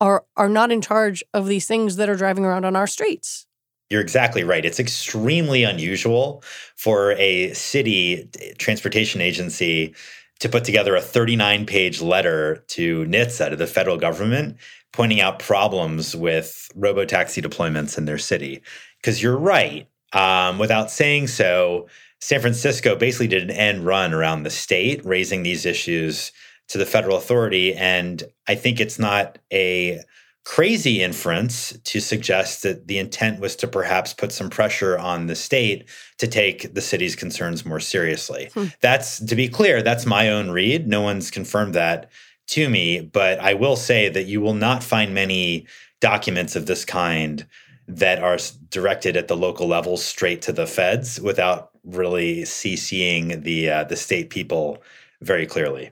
are, 0.00 0.24
are 0.36 0.48
not 0.48 0.70
in 0.70 0.80
charge 0.80 1.24
of 1.34 1.46
these 1.46 1.66
things 1.66 1.96
that 1.96 2.08
are 2.08 2.14
driving 2.14 2.44
around 2.44 2.64
on 2.64 2.76
our 2.76 2.86
streets. 2.86 3.46
You're 3.90 4.02
exactly 4.02 4.44
right. 4.44 4.64
It's 4.64 4.78
extremely 4.78 5.64
unusual 5.64 6.42
for 6.76 7.12
a 7.12 7.52
city 7.54 8.28
eh, 8.40 8.52
transportation 8.58 9.20
agency 9.20 9.94
to 10.40 10.48
put 10.48 10.64
together 10.64 10.94
a 10.94 11.00
39 11.00 11.66
page 11.66 12.00
letter 12.00 12.62
to 12.68 13.04
NHTSA, 13.06 13.50
to 13.50 13.56
the 13.56 13.66
federal 13.66 13.96
government, 13.96 14.56
pointing 14.92 15.20
out 15.20 15.38
problems 15.38 16.16
with 16.16 16.68
robotaxi 16.76 17.42
deployments 17.42 17.98
in 17.98 18.04
their 18.04 18.18
city. 18.18 18.62
Because 19.00 19.22
you're 19.22 19.36
right. 19.36 19.88
Um, 20.12 20.58
without 20.58 20.90
saying 20.90 21.28
so, 21.28 21.88
San 22.20 22.40
Francisco 22.40 22.96
basically 22.96 23.28
did 23.28 23.42
an 23.42 23.50
end 23.50 23.86
run 23.86 24.12
around 24.12 24.42
the 24.42 24.50
state, 24.50 25.04
raising 25.04 25.42
these 25.42 25.64
issues 25.64 26.32
to 26.68 26.78
the 26.78 26.86
federal 26.86 27.16
authority. 27.16 27.74
And 27.74 28.22
I 28.48 28.54
think 28.54 28.80
it's 28.80 28.98
not 28.98 29.38
a 29.52 30.00
crazy 30.44 31.02
inference 31.02 31.78
to 31.84 32.00
suggest 32.00 32.62
that 32.62 32.86
the 32.88 32.98
intent 32.98 33.38
was 33.38 33.54
to 33.54 33.68
perhaps 33.68 34.14
put 34.14 34.32
some 34.32 34.48
pressure 34.48 34.98
on 34.98 35.26
the 35.26 35.34
state 35.34 35.86
to 36.16 36.26
take 36.26 36.72
the 36.72 36.80
city's 36.80 37.14
concerns 37.14 37.66
more 37.66 37.80
seriously. 37.80 38.48
Hmm. 38.54 38.66
That's, 38.80 39.18
to 39.20 39.36
be 39.36 39.48
clear, 39.48 39.82
that's 39.82 40.06
my 40.06 40.30
own 40.30 40.50
read. 40.50 40.88
No 40.88 41.02
one's 41.02 41.30
confirmed 41.30 41.74
that 41.74 42.10
to 42.48 42.68
me, 42.68 43.00
but 43.00 43.38
I 43.40 43.54
will 43.54 43.76
say 43.76 44.08
that 44.08 44.26
you 44.26 44.40
will 44.40 44.54
not 44.54 44.82
find 44.82 45.14
many 45.14 45.66
documents 46.00 46.56
of 46.56 46.66
this 46.66 46.84
kind 46.84 47.46
that 47.86 48.22
are 48.22 48.38
directed 48.70 49.16
at 49.16 49.28
the 49.28 49.36
local 49.36 49.66
level 49.66 49.96
straight 49.96 50.42
to 50.42 50.52
the 50.52 50.66
feds 50.66 51.20
without 51.20 51.70
really 51.84 52.42
CCing 52.42 53.42
the 53.42 53.70
uh, 53.70 53.84
the 53.84 53.96
state 53.96 54.30
people 54.30 54.82
very 55.22 55.46
clearly. 55.46 55.90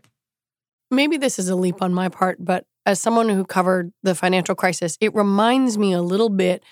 Maybe 0.90 1.16
this 1.16 1.38
is 1.38 1.49
a 1.49 1.57
leap 1.57 1.83
on 1.83 1.92
my 1.92 2.09
part, 2.09 2.37
but 2.38 2.66
as 2.85 3.01
someone 3.01 3.29
who 3.29 3.45
covered 3.45 3.92
the 4.03 4.14
financial 4.14 4.55
crisis, 4.55 4.97
it 5.01 5.14
reminds 5.14 5.77
me 5.77 5.92
a 5.92 6.03
little 6.03 6.29
bit 6.29 6.62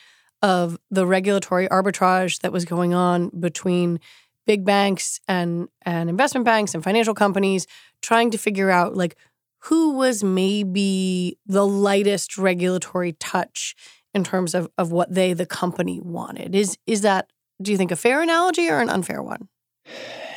of 0.43 0.79
the 0.91 1.07
regulatory 1.07 1.67
arbitrage 1.69 2.41
that 2.41 2.53
was 2.53 2.65
going 2.65 2.95
on 2.95 3.31
between 3.31 3.99
big 4.47 4.65
banks 4.65 5.21
and 5.27 5.69
and 5.83 6.11
investment 6.11 6.45
banks 6.45 6.75
and 6.75 6.85
financial 6.85 7.15
companies 7.15 7.67
trying 8.03 8.31
to 8.31 8.39
figure 8.39 8.71
out 8.71 8.95
like 8.95 9.17
who 9.65 9.93
was 9.93 10.23
maybe 10.23 11.39
the 11.47 11.67
lightest 11.67 12.39
regulatory 12.39 13.13
touch 13.13 13.75
in 14.13 14.25
terms 14.25 14.55
of 14.55 14.69
of 14.79 14.93
what 14.93 15.13
they 15.13 15.33
the 15.33 15.47
company 15.47 16.01
wanted. 16.01 16.55
Is 16.55 16.77
is 16.87 17.03
that 17.03 17.31
do 17.63 17.71
you 17.71 17.79
think 17.79 17.91
a 17.91 17.97
fair 17.97 18.23
analogy 18.23 18.69
or 18.69 18.81
an 18.81 18.89
unfair 18.89 19.23
one? 19.23 19.49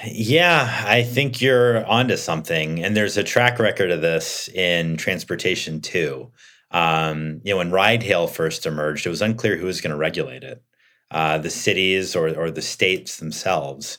Yeah, 0.06 0.84
I 0.86 1.04
think 1.04 1.42
you're 1.42 1.86
onto 1.86 2.18
something. 2.18 2.84
And 2.84 2.96
there's 2.96 3.18
a 3.18 3.24
track 3.24 3.60
record 3.60 3.92
of 3.92 4.02
this 4.02 4.48
in 4.50 4.98
transportation 4.98 5.82
too. 5.82 6.32
Um, 6.72 7.42
you 7.44 7.54
know, 7.54 7.58
when 7.58 7.72
ride 7.72 8.04
hail 8.04 8.28
first 8.28 8.66
emerged, 8.66 9.06
it 9.06 9.10
was 9.10 9.22
unclear 9.22 9.58
who 9.58 9.66
was 9.66 9.82
going 9.82 9.92
to 9.92 9.98
regulate 9.98 10.44
it 10.44 10.62
uh, 11.12 11.38
the 11.38 11.50
cities 11.50 12.16
or, 12.16 12.30
or 12.38 12.52
the 12.52 12.62
states 12.62 13.18
themselves. 13.18 13.98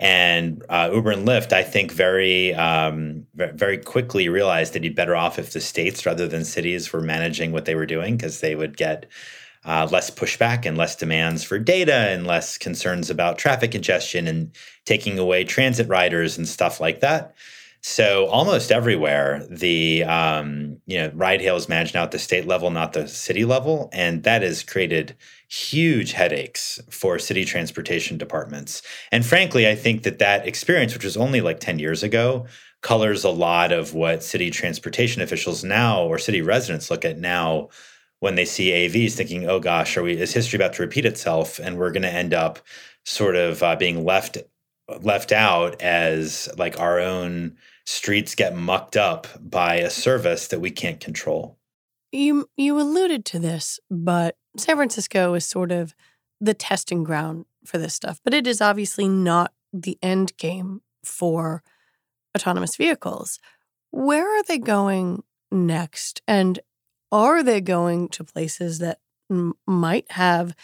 And 0.00 0.64
uh, 0.70 0.90
Uber 0.94 1.10
and 1.10 1.28
Lyft, 1.28 1.52
I 1.52 1.62
think, 1.62 1.92
very 1.92 2.54
um, 2.54 3.26
very 3.34 3.76
quickly 3.76 4.30
realized 4.30 4.72
that 4.72 4.82
you'd 4.82 4.96
better 4.96 5.14
off 5.14 5.38
if 5.38 5.52
the 5.52 5.60
states 5.60 6.06
rather 6.06 6.26
than 6.26 6.46
cities 6.46 6.90
were 6.90 7.02
managing 7.02 7.52
what 7.52 7.66
they 7.66 7.74
were 7.74 7.84
doing 7.84 8.16
because 8.16 8.40
they 8.40 8.54
would 8.54 8.78
get 8.78 9.04
uh, 9.66 9.86
less 9.92 10.10
pushback 10.10 10.64
and 10.64 10.78
less 10.78 10.96
demands 10.96 11.44
for 11.44 11.58
data 11.58 11.92
and 11.92 12.26
less 12.26 12.56
concerns 12.56 13.10
about 13.10 13.36
traffic 13.36 13.72
congestion 13.72 14.26
and 14.26 14.56
taking 14.86 15.18
away 15.18 15.44
transit 15.44 15.86
riders 15.86 16.38
and 16.38 16.48
stuff 16.48 16.80
like 16.80 17.00
that. 17.00 17.34
So 17.82 18.26
almost 18.26 18.70
everywhere, 18.70 19.46
the 19.48 20.04
um, 20.04 20.78
you 20.86 20.98
know 20.98 21.10
ride 21.14 21.40
hail 21.40 21.56
is 21.56 21.68
managed 21.68 21.94
now 21.94 22.02
at 22.02 22.10
the 22.10 22.18
state 22.18 22.46
level, 22.46 22.70
not 22.70 22.92
the 22.92 23.08
city 23.08 23.44
level, 23.46 23.88
and 23.92 24.22
that 24.24 24.42
has 24.42 24.62
created 24.62 25.16
huge 25.48 26.12
headaches 26.12 26.78
for 26.90 27.18
city 27.18 27.44
transportation 27.44 28.18
departments. 28.18 28.82
And 29.10 29.24
frankly, 29.24 29.66
I 29.66 29.74
think 29.74 30.02
that 30.02 30.18
that 30.18 30.46
experience, 30.46 30.92
which 30.92 31.04
was 31.04 31.16
only 31.16 31.40
like 31.40 31.58
ten 31.60 31.78
years 31.78 32.02
ago, 32.02 32.46
colors 32.82 33.24
a 33.24 33.30
lot 33.30 33.72
of 33.72 33.94
what 33.94 34.22
city 34.22 34.50
transportation 34.50 35.22
officials 35.22 35.64
now 35.64 36.02
or 36.02 36.18
city 36.18 36.42
residents 36.42 36.90
look 36.90 37.04
at 37.06 37.18
now 37.18 37.70
when 38.20 38.34
they 38.34 38.44
see 38.44 38.70
AVs, 38.70 39.12
thinking, 39.14 39.48
"Oh 39.48 39.58
gosh, 39.58 39.96
are 39.96 40.02
we? 40.02 40.18
Is 40.18 40.34
history 40.34 40.58
about 40.58 40.74
to 40.74 40.82
repeat 40.82 41.06
itself?" 41.06 41.58
And 41.58 41.78
we're 41.78 41.92
going 41.92 42.02
to 42.02 42.12
end 42.12 42.34
up 42.34 42.58
sort 43.04 43.36
of 43.36 43.62
uh, 43.62 43.76
being 43.76 44.04
left 44.04 44.36
left 45.00 45.32
out 45.32 45.80
as 45.82 46.48
like 46.56 46.78
our 46.78 47.00
own 47.00 47.56
streets 47.84 48.34
get 48.34 48.56
mucked 48.56 48.96
up 48.96 49.26
by 49.40 49.76
a 49.76 49.90
service 49.90 50.48
that 50.48 50.60
we 50.60 50.70
can't 50.70 51.00
control. 51.00 51.58
You 52.12 52.48
you 52.56 52.80
alluded 52.80 53.24
to 53.26 53.38
this, 53.38 53.78
but 53.90 54.36
San 54.56 54.76
Francisco 54.76 55.34
is 55.34 55.46
sort 55.46 55.70
of 55.72 55.94
the 56.40 56.54
testing 56.54 57.04
ground 57.04 57.44
for 57.64 57.78
this 57.78 57.94
stuff, 57.94 58.20
but 58.24 58.34
it 58.34 58.46
is 58.46 58.60
obviously 58.60 59.08
not 59.08 59.52
the 59.72 59.98
end 60.02 60.36
game 60.36 60.82
for 61.04 61.62
autonomous 62.36 62.76
vehicles. 62.76 63.38
Where 63.90 64.26
are 64.26 64.42
they 64.44 64.58
going 64.58 65.22
next? 65.50 66.22
And 66.26 66.60
are 67.12 67.42
they 67.42 67.60
going 67.60 68.08
to 68.10 68.24
places 68.24 68.78
that 68.78 68.98
m- 69.30 69.54
might 69.66 70.10
have 70.12 70.54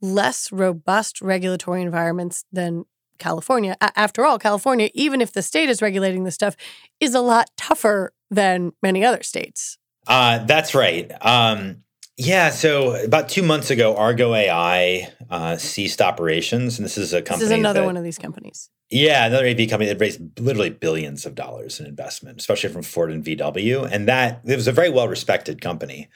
less 0.00 0.52
robust 0.52 1.20
regulatory 1.20 1.82
environments 1.82 2.44
than 2.52 2.84
California? 3.18 3.76
A- 3.80 3.98
after 3.98 4.24
all, 4.24 4.38
California, 4.38 4.90
even 4.94 5.20
if 5.20 5.32
the 5.32 5.42
state 5.42 5.68
is 5.68 5.82
regulating 5.82 6.24
this 6.24 6.34
stuff, 6.34 6.56
is 7.00 7.14
a 7.14 7.20
lot 7.20 7.50
tougher 7.56 8.12
than 8.30 8.72
many 8.82 9.04
other 9.04 9.22
states. 9.22 9.78
Uh, 10.06 10.44
that's 10.44 10.74
right. 10.74 11.10
Um, 11.20 11.84
yeah, 12.16 12.50
so 12.50 12.94
about 13.04 13.28
two 13.28 13.42
months 13.42 13.70
ago, 13.70 13.96
Argo 13.96 14.34
AI 14.34 15.12
uh, 15.30 15.56
ceased 15.56 16.00
operations, 16.00 16.78
and 16.78 16.84
this 16.84 16.98
is 16.98 17.12
a 17.12 17.22
company. 17.22 17.48
This 17.48 17.52
is 17.52 17.58
another 17.58 17.80
that, 17.80 17.86
one 17.86 17.96
of 17.96 18.02
these 18.02 18.18
companies. 18.18 18.70
Yeah, 18.90 19.26
another 19.26 19.46
AV 19.46 19.68
company 19.68 19.86
that 19.86 20.00
raised 20.00 20.40
literally 20.40 20.70
billions 20.70 21.26
of 21.26 21.34
dollars 21.34 21.78
in 21.78 21.86
investment, 21.86 22.40
especially 22.40 22.70
from 22.70 22.82
Ford 22.82 23.12
and 23.12 23.22
VW. 23.22 23.88
And 23.90 24.08
that 24.08 24.40
it 24.44 24.56
was 24.56 24.66
a 24.66 24.72
very 24.72 24.88
well 24.88 25.06
respected 25.06 25.60
company 25.60 26.08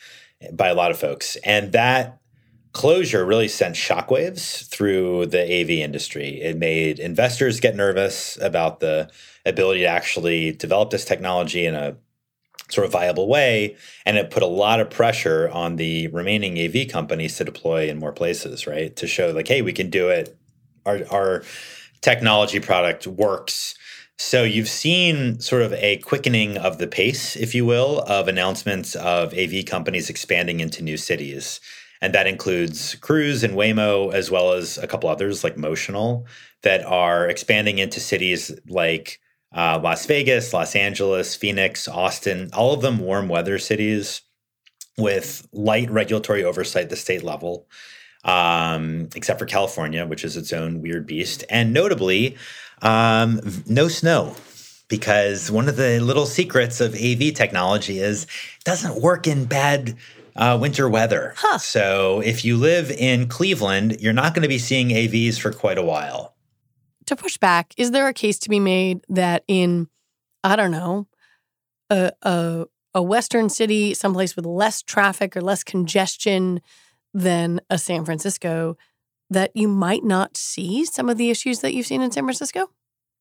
by 0.52 0.68
a 0.68 0.74
lot 0.74 0.90
of 0.90 0.98
folks. 0.98 1.36
And 1.44 1.72
that 1.72 2.18
closure 2.72 3.24
really 3.24 3.48
sent 3.48 3.74
shockwaves 3.74 4.66
through 4.68 5.26
the 5.26 5.42
AV 5.42 5.70
industry. 5.70 6.40
It 6.40 6.56
made 6.56 6.98
investors 6.98 7.60
get 7.60 7.76
nervous 7.76 8.38
about 8.40 8.80
the 8.80 9.10
ability 9.44 9.80
to 9.80 9.86
actually 9.86 10.52
develop 10.52 10.90
this 10.90 11.04
technology 11.04 11.66
in 11.66 11.74
a 11.74 11.96
sort 12.70 12.86
of 12.86 12.92
viable 12.92 13.28
way. 13.28 13.76
And 14.06 14.16
it 14.16 14.30
put 14.30 14.42
a 14.42 14.46
lot 14.46 14.80
of 14.80 14.88
pressure 14.88 15.50
on 15.50 15.76
the 15.76 16.08
remaining 16.08 16.58
AV 16.58 16.88
companies 16.88 17.36
to 17.36 17.44
deploy 17.44 17.88
in 17.88 17.98
more 17.98 18.12
places, 18.12 18.66
right? 18.66 18.94
To 18.96 19.06
show 19.06 19.30
like, 19.30 19.48
hey, 19.48 19.62
we 19.62 19.72
can 19.72 19.90
do 19.90 20.08
it. 20.08 20.36
Our, 20.86 21.00
our 21.10 21.42
technology 22.00 22.60
product 22.60 23.06
works. 23.06 23.74
So 24.16 24.44
you've 24.44 24.68
seen 24.68 25.40
sort 25.40 25.62
of 25.62 25.72
a 25.74 25.98
quickening 25.98 26.56
of 26.56 26.78
the 26.78 26.86
pace, 26.86 27.36
if 27.36 27.54
you 27.54 27.66
will, 27.66 28.00
of 28.00 28.28
announcements 28.28 28.94
of 28.94 29.34
AV 29.34 29.64
companies 29.66 30.08
expanding 30.08 30.60
into 30.60 30.82
new 30.82 30.96
cities. 30.96 31.60
And 32.02 32.14
that 32.14 32.26
includes 32.26 32.96
Cruise 32.96 33.42
and 33.42 33.54
Waymo, 33.54 34.12
as 34.12 34.30
well 34.30 34.52
as 34.52 34.76
a 34.76 34.86
couple 34.86 35.08
others 35.08 35.42
like 35.42 35.56
Motional 35.56 36.26
that 36.62 36.84
are 36.84 37.26
expanding 37.26 37.78
into 37.78 37.98
cities 38.00 38.52
like 38.68 39.18
uh, 39.54 39.80
Las 39.82 40.04
Vegas, 40.04 40.52
Los 40.52 40.76
Angeles, 40.76 41.34
Phoenix, 41.34 41.88
Austin, 41.88 42.50
all 42.52 42.74
of 42.74 42.82
them 42.82 42.98
warm 42.98 43.28
weather 43.28 43.58
cities 43.58 44.20
with 44.98 45.48
light 45.52 45.90
regulatory 45.90 46.44
oversight 46.44 46.84
at 46.84 46.90
the 46.90 46.96
state 46.96 47.22
level 47.22 47.66
um, 48.24 49.08
except 49.14 49.38
for 49.38 49.46
California, 49.46 50.06
which 50.06 50.24
is 50.24 50.36
its 50.36 50.52
own 50.52 50.80
weird 50.80 51.06
beast. 51.06 51.44
And 51.48 51.72
notably, 51.72 52.36
um, 52.80 53.40
no 53.66 53.88
snow. 53.88 54.34
Because 54.88 55.50
one 55.50 55.68
of 55.68 55.76
the 55.76 56.00
little 56.00 56.26
secrets 56.26 56.78
of 56.80 56.94
AV 56.94 57.32
technology 57.32 57.98
is 57.98 58.24
it 58.24 58.64
doesn't 58.64 59.00
work 59.00 59.26
in 59.26 59.46
bad 59.46 59.96
uh, 60.36 60.58
winter 60.60 60.88
weather. 60.88 61.34
Huh. 61.36 61.58
So 61.58 62.20
if 62.24 62.44
you 62.44 62.56
live 62.56 62.90
in 62.90 63.28
Cleveland, 63.28 64.00
you're 64.00 64.12
not 64.12 64.34
going 64.34 64.42
to 64.42 64.48
be 64.48 64.58
seeing 64.58 64.88
AVs 64.88 65.38
for 65.38 65.52
quite 65.52 65.78
a 65.78 65.82
while. 65.82 66.34
To 67.06 67.16
push 67.16 67.36
back, 67.36 67.74
is 67.76 67.90
there 67.90 68.08
a 68.08 68.14
case 68.14 68.38
to 68.40 68.48
be 68.48 68.60
made 68.60 69.04
that 69.08 69.44
in, 69.48 69.88
I 70.44 70.56
don't 70.56 70.70
know, 70.70 71.08
a, 71.90 72.12
a, 72.22 72.66
a 72.94 73.02
Western 73.02 73.48
city, 73.48 73.94
someplace 73.94 74.36
with 74.36 74.46
less 74.46 74.82
traffic 74.82 75.36
or 75.36 75.40
less 75.40 75.64
congestion, 75.64 76.60
than 77.14 77.60
a 77.68 77.78
San 77.78 78.04
Francisco 78.04 78.76
that 79.30 79.50
you 79.54 79.68
might 79.68 80.04
not 80.04 80.36
see 80.36 80.84
some 80.84 81.08
of 81.08 81.18
the 81.18 81.30
issues 81.30 81.60
that 81.60 81.74
you've 81.74 81.86
seen 81.86 82.02
in 82.02 82.10
San 82.10 82.24
Francisco? 82.24 82.70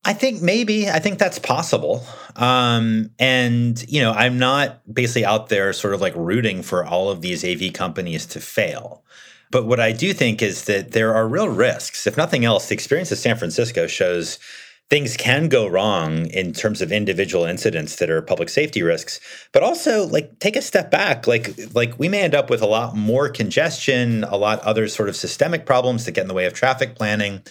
I 0.03 0.13
think 0.13 0.41
maybe. 0.41 0.89
I 0.89 0.99
think 0.99 1.19
that's 1.19 1.37
possible. 1.37 2.03
Um, 2.35 3.11
and, 3.19 3.83
you 3.87 4.01
know, 4.01 4.11
I'm 4.11 4.39
not 4.39 4.81
basically 4.91 5.25
out 5.25 5.49
there 5.49 5.73
sort 5.73 5.93
of 5.93 6.01
like 6.01 6.15
rooting 6.15 6.63
for 6.63 6.83
all 6.83 7.09
of 7.09 7.21
these 7.21 7.45
AV 7.45 7.73
companies 7.73 8.25
to 8.27 8.39
fail. 8.39 9.03
But 9.51 9.65
what 9.65 9.79
I 9.79 9.91
do 9.91 10.13
think 10.13 10.41
is 10.41 10.65
that 10.65 10.91
there 10.91 11.13
are 11.13 11.27
real 11.27 11.49
risks. 11.49 12.07
If 12.07 12.17
nothing 12.17 12.45
else, 12.45 12.69
the 12.69 12.73
experience 12.73 13.11
of 13.11 13.17
San 13.17 13.37
Francisco 13.37 13.85
shows 13.85 14.39
things 14.91 15.15
can 15.15 15.47
go 15.47 15.67
wrong 15.67 16.25
in 16.27 16.51
terms 16.51 16.81
of 16.81 16.91
individual 16.91 17.45
incidents 17.45 17.95
that 17.95 18.09
are 18.09 18.21
public 18.21 18.49
safety 18.49 18.83
risks 18.83 19.21
but 19.53 19.63
also 19.63 20.05
like 20.05 20.37
take 20.39 20.57
a 20.57 20.61
step 20.61 20.91
back 20.91 21.25
like 21.27 21.57
like 21.73 21.97
we 21.97 22.09
may 22.09 22.21
end 22.21 22.35
up 22.35 22.49
with 22.49 22.61
a 22.61 22.65
lot 22.67 22.93
more 22.93 23.29
congestion 23.29 24.25
a 24.25 24.35
lot 24.35 24.59
other 24.59 24.89
sort 24.89 25.07
of 25.07 25.15
systemic 25.15 25.65
problems 25.65 26.03
that 26.03 26.11
get 26.11 26.23
in 26.23 26.27
the 26.27 26.33
way 26.33 26.45
of 26.45 26.53
traffic 26.53 26.93
planning 26.93 27.41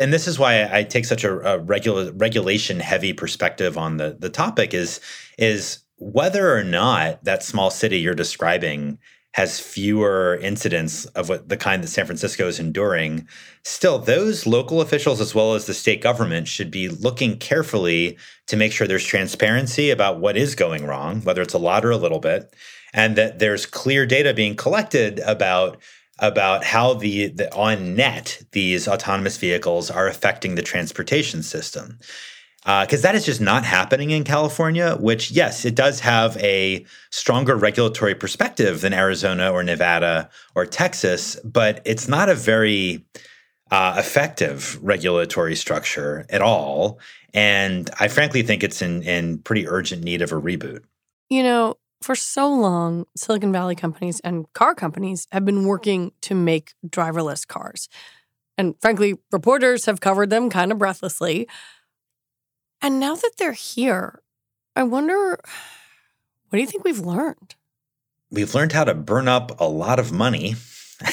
and 0.00 0.12
this 0.12 0.26
is 0.26 0.38
why 0.38 0.68
I 0.72 0.82
take 0.82 1.04
such 1.04 1.22
a, 1.22 1.38
a 1.40 1.58
regula- 1.58 2.12
regulation 2.12 2.80
heavy 2.80 3.12
perspective 3.12 3.78
on 3.78 3.98
the 3.98 4.16
the 4.18 4.30
topic 4.30 4.74
is 4.74 5.00
is 5.38 5.80
whether 5.98 6.56
or 6.56 6.64
not 6.64 7.22
that 7.24 7.42
small 7.42 7.70
city 7.70 7.98
you're 7.98 8.14
describing 8.14 8.98
has 9.32 9.60
fewer 9.60 10.38
incidents 10.42 11.04
of 11.06 11.28
what 11.28 11.48
the 11.48 11.56
kind 11.56 11.84
that 11.84 11.88
San 11.88 12.04
Francisco 12.04 12.48
is 12.48 12.58
enduring, 12.58 13.28
still 13.62 13.98
those 13.98 14.44
local 14.44 14.80
officials 14.80 15.20
as 15.20 15.34
well 15.34 15.54
as 15.54 15.66
the 15.66 15.74
state 15.74 16.02
government 16.02 16.48
should 16.48 16.70
be 16.70 16.88
looking 16.88 17.36
carefully 17.38 18.18
to 18.48 18.56
make 18.56 18.72
sure 18.72 18.88
there's 18.88 19.04
transparency 19.04 19.90
about 19.90 20.18
what 20.18 20.36
is 20.36 20.56
going 20.56 20.84
wrong, 20.84 21.20
whether 21.22 21.42
it's 21.42 21.54
a 21.54 21.58
lot 21.58 21.84
or 21.84 21.92
a 21.92 21.96
little 21.96 22.18
bit, 22.18 22.52
and 22.92 23.14
that 23.14 23.38
there's 23.38 23.66
clear 23.66 24.04
data 24.04 24.34
being 24.34 24.56
collected 24.56 25.20
about 25.20 25.80
about 26.20 26.64
how 26.64 26.94
the, 26.94 27.28
the 27.28 27.52
on 27.54 27.94
net 27.94 28.42
these 28.52 28.86
autonomous 28.86 29.36
vehicles 29.36 29.90
are 29.90 30.06
affecting 30.06 30.54
the 30.54 30.62
transportation 30.62 31.42
system 31.42 31.98
because 32.62 33.00
uh, 33.00 33.08
that 33.08 33.14
is 33.14 33.24
just 33.24 33.40
not 33.40 33.64
happening 33.64 34.10
in 34.10 34.22
California, 34.22 34.94
which, 35.00 35.30
yes, 35.30 35.64
it 35.64 35.74
does 35.74 36.00
have 36.00 36.36
a 36.38 36.84
stronger 37.10 37.56
regulatory 37.56 38.14
perspective 38.14 38.82
than 38.82 38.92
Arizona 38.92 39.50
or 39.50 39.62
Nevada 39.62 40.28
or 40.54 40.66
Texas, 40.66 41.40
but 41.42 41.80
it's 41.86 42.06
not 42.06 42.28
a 42.28 42.34
very 42.34 43.02
uh, 43.70 43.94
effective 43.96 44.78
regulatory 44.82 45.56
structure 45.56 46.26
at 46.28 46.42
all. 46.42 46.98
And 47.32 47.88
I 47.98 48.08
frankly 48.08 48.42
think 48.42 48.62
it's 48.62 48.82
in, 48.82 49.02
in 49.04 49.38
pretty 49.38 49.66
urgent 49.66 50.04
need 50.04 50.20
of 50.20 50.30
a 50.30 50.40
reboot. 50.40 50.82
You 51.30 51.42
know, 51.42 51.78
for 52.00 52.14
so 52.14 52.52
long, 52.52 53.06
Silicon 53.16 53.52
Valley 53.52 53.74
companies 53.74 54.20
and 54.20 54.50
car 54.52 54.74
companies 54.74 55.26
have 55.32 55.44
been 55.44 55.64
working 55.66 56.12
to 56.22 56.34
make 56.34 56.74
driverless 56.86 57.46
cars. 57.46 57.88
And 58.56 58.74
frankly, 58.80 59.14
reporters 59.30 59.86
have 59.86 60.00
covered 60.00 60.30
them 60.30 60.50
kind 60.50 60.72
of 60.72 60.78
breathlessly. 60.78 61.48
And 62.82 62.98
now 62.98 63.14
that 63.14 63.32
they're 63.38 63.52
here, 63.52 64.22
I 64.74 64.82
wonder 64.82 65.38
what 66.48 66.56
do 66.56 66.60
you 66.60 66.66
think 66.66 66.84
we've 66.84 66.98
learned? 66.98 67.54
We've 68.30 68.54
learned 68.54 68.72
how 68.72 68.84
to 68.84 68.94
burn 68.94 69.28
up 69.28 69.60
a 69.60 69.68
lot 69.68 69.98
of 69.98 70.12
money. 70.12 70.54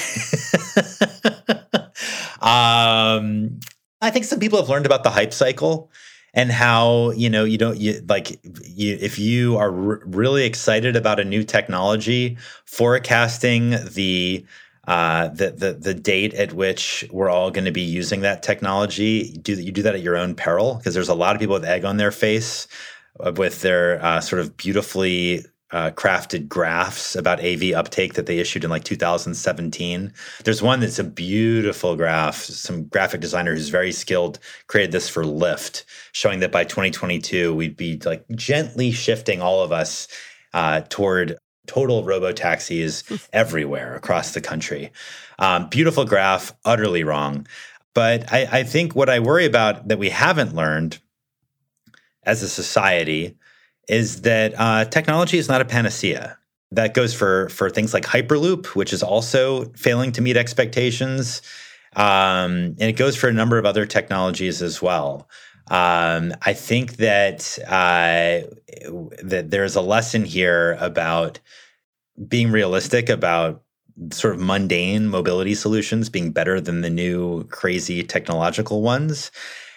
um, 2.40 3.60
I 4.00 4.10
think 4.10 4.24
some 4.24 4.40
people 4.40 4.58
have 4.58 4.68
learned 4.68 4.86
about 4.86 5.02
the 5.02 5.10
hype 5.10 5.32
cycle 5.32 5.90
and 6.34 6.50
how 6.50 7.10
you 7.12 7.30
know 7.30 7.44
you 7.44 7.58
don't 7.58 7.78
you 7.78 8.02
like 8.08 8.40
you 8.64 8.96
if 9.00 9.18
you 9.18 9.56
are 9.56 9.70
r- 9.70 10.02
really 10.04 10.44
excited 10.44 10.96
about 10.96 11.20
a 11.20 11.24
new 11.24 11.42
technology 11.42 12.36
forecasting 12.64 13.70
the 13.92 14.44
uh, 14.88 15.28
the, 15.28 15.50
the 15.50 15.72
the 15.74 15.94
date 15.94 16.32
at 16.34 16.54
which 16.54 17.04
we're 17.10 17.28
all 17.28 17.50
going 17.50 17.66
to 17.66 17.70
be 17.70 17.82
using 17.82 18.22
that 18.22 18.42
technology. 18.42 19.36
Do 19.36 19.52
you 19.52 19.70
do 19.70 19.82
that 19.82 19.94
at 19.94 20.00
your 20.00 20.16
own 20.16 20.34
peril? 20.34 20.76
Because 20.76 20.94
there's 20.94 21.10
a 21.10 21.14
lot 21.14 21.36
of 21.36 21.40
people 21.40 21.54
with 21.54 21.64
egg 21.66 21.84
on 21.84 21.98
their 21.98 22.10
face, 22.10 22.66
uh, 23.20 23.32
with 23.36 23.60
their 23.60 24.02
uh, 24.02 24.20
sort 24.20 24.40
of 24.40 24.56
beautifully 24.56 25.44
uh, 25.70 25.90
crafted 25.90 26.48
graphs 26.48 27.14
about 27.14 27.44
AV 27.44 27.72
uptake 27.74 28.14
that 28.14 28.26
they 28.26 28.38
issued 28.38 28.64
in 28.64 28.70
like 28.70 28.84
2017. 28.84 30.12
There's 30.44 30.62
one 30.62 30.80
that's 30.80 30.98
a 30.98 31.04
beautiful 31.04 31.96
graph. 31.96 32.36
Some 32.36 32.84
graphic 32.84 33.20
designer 33.20 33.54
who's 33.54 33.68
very 33.68 33.92
skilled 33.92 34.38
created 34.66 34.92
this 34.92 35.08
for 35.08 35.24
Lyft, 35.24 35.84
showing 36.12 36.40
that 36.40 36.52
by 36.52 36.64
2022 36.64 37.54
we'd 37.54 37.76
be 37.76 37.98
like 38.04 38.24
gently 38.30 38.90
shifting 38.90 39.42
all 39.42 39.62
of 39.62 39.72
us 39.72 40.08
uh, 40.54 40.80
toward 40.88 41.36
total 41.66 42.02
robo 42.02 42.32
taxis 42.32 43.04
everywhere 43.32 43.94
across 43.94 44.32
the 44.32 44.40
country. 44.40 44.90
Um, 45.38 45.68
beautiful 45.68 46.04
graph, 46.04 46.52
utterly 46.64 47.04
wrong. 47.04 47.46
But 47.94 48.32
I, 48.32 48.48
I 48.50 48.62
think 48.62 48.94
what 48.94 49.10
I 49.10 49.20
worry 49.20 49.44
about 49.44 49.88
that 49.88 49.98
we 49.98 50.08
haven't 50.08 50.54
learned 50.54 50.98
as 52.22 52.42
a 52.42 52.48
society 52.48 53.37
is 53.88 54.22
that 54.22 54.54
uh, 54.58 54.84
technology 54.84 55.38
is 55.38 55.48
not 55.48 55.60
a 55.60 55.64
panacea. 55.64 56.38
That 56.70 56.92
goes 56.92 57.14
for 57.14 57.48
for 57.48 57.70
things 57.70 57.94
like 57.94 58.04
Hyperloop, 58.04 58.66
which 58.74 58.92
is 58.92 59.02
also 59.02 59.66
failing 59.72 60.12
to 60.12 60.20
meet 60.20 60.36
expectations, 60.36 61.40
um, 61.96 62.76
and 62.78 62.82
it 62.82 62.96
goes 62.96 63.16
for 63.16 63.28
a 63.28 63.32
number 63.32 63.56
of 63.58 63.64
other 63.64 63.86
technologies 63.86 64.60
as 64.60 64.82
well. 64.82 65.28
Um, 65.70 66.34
I 66.42 66.52
think 66.52 66.96
that 66.96 67.58
uh, 67.66 68.46
that 69.22 69.50
there's 69.50 69.76
a 69.76 69.80
lesson 69.80 70.24
here 70.26 70.76
about 70.80 71.40
being 72.26 72.50
realistic 72.50 73.08
about 73.08 73.62
sort 74.12 74.34
of 74.34 74.40
mundane 74.40 75.08
mobility 75.08 75.54
solutions 75.54 76.08
being 76.08 76.32
better 76.32 76.60
than 76.60 76.82
the 76.82 76.90
new 76.90 77.44
crazy 77.44 78.02
technological 78.02 78.82
ones, 78.82 79.30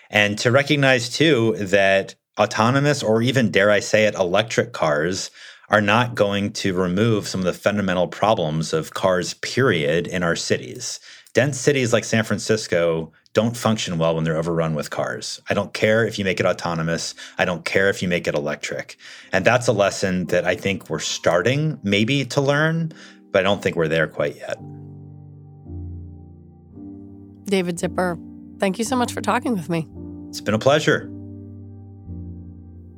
and 0.09 0.37
to 0.39 0.51
recognize 0.51 1.07
too 1.09 1.55
that 1.57 2.15
autonomous 2.39 3.03
or 3.03 3.21
even 3.21 3.51
dare 3.51 3.71
I 3.71 3.79
say 3.79 4.05
it, 4.05 4.15
electric 4.15 4.73
cars 4.73 5.31
are 5.69 5.81
not 5.81 6.15
going 6.15 6.51
to 6.51 6.73
remove 6.73 7.27
some 7.27 7.41
of 7.41 7.45
the 7.45 7.53
fundamental 7.53 8.07
problems 8.07 8.73
of 8.73 8.93
cars, 8.93 9.33
period, 9.35 10.05
in 10.05 10.21
our 10.21 10.35
cities. 10.35 10.99
Dense 11.33 11.57
cities 11.57 11.93
like 11.93 12.03
San 12.03 12.25
Francisco 12.25 13.11
don't 13.33 13.55
function 13.55 13.97
well 13.97 14.15
when 14.15 14.25
they're 14.25 14.37
overrun 14.37 14.75
with 14.75 14.89
cars. 14.89 15.39
I 15.49 15.53
don't 15.53 15.73
care 15.73 16.05
if 16.05 16.19
you 16.19 16.25
make 16.25 16.41
it 16.41 16.45
autonomous. 16.45 17.15
I 17.37 17.45
don't 17.45 17.63
care 17.63 17.89
if 17.89 18.01
you 18.01 18.09
make 18.09 18.27
it 18.27 18.35
electric. 18.35 18.97
And 19.31 19.45
that's 19.45 19.67
a 19.67 19.71
lesson 19.71 20.25
that 20.25 20.45
I 20.45 20.55
think 20.55 20.89
we're 20.89 20.99
starting 20.99 21.79
maybe 21.83 22.25
to 22.25 22.41
learn, 22.41 22.91
but 23.31 23.39
I 23.39 23.43
don't 23.43 23.63
think 23.63 23.77
we're 23.77 23.87
there 23.87 24.07
quite 24.07 24.35
yet. 24.35 24.57
David 27.45 27.79
Zipper, 27.79 28.17
thank 28.59 28.77
you 28.77 28.85
so 28.85 28.95
much 28.95 29.13
for 29.13 29.21
talking 29.21 29.53
with 29.53 29.69
me. 29.69 29.87
It's 30.29 30.41
been 30.41 30.53
a 30.53 30.59
pleasure. 30.59 31.10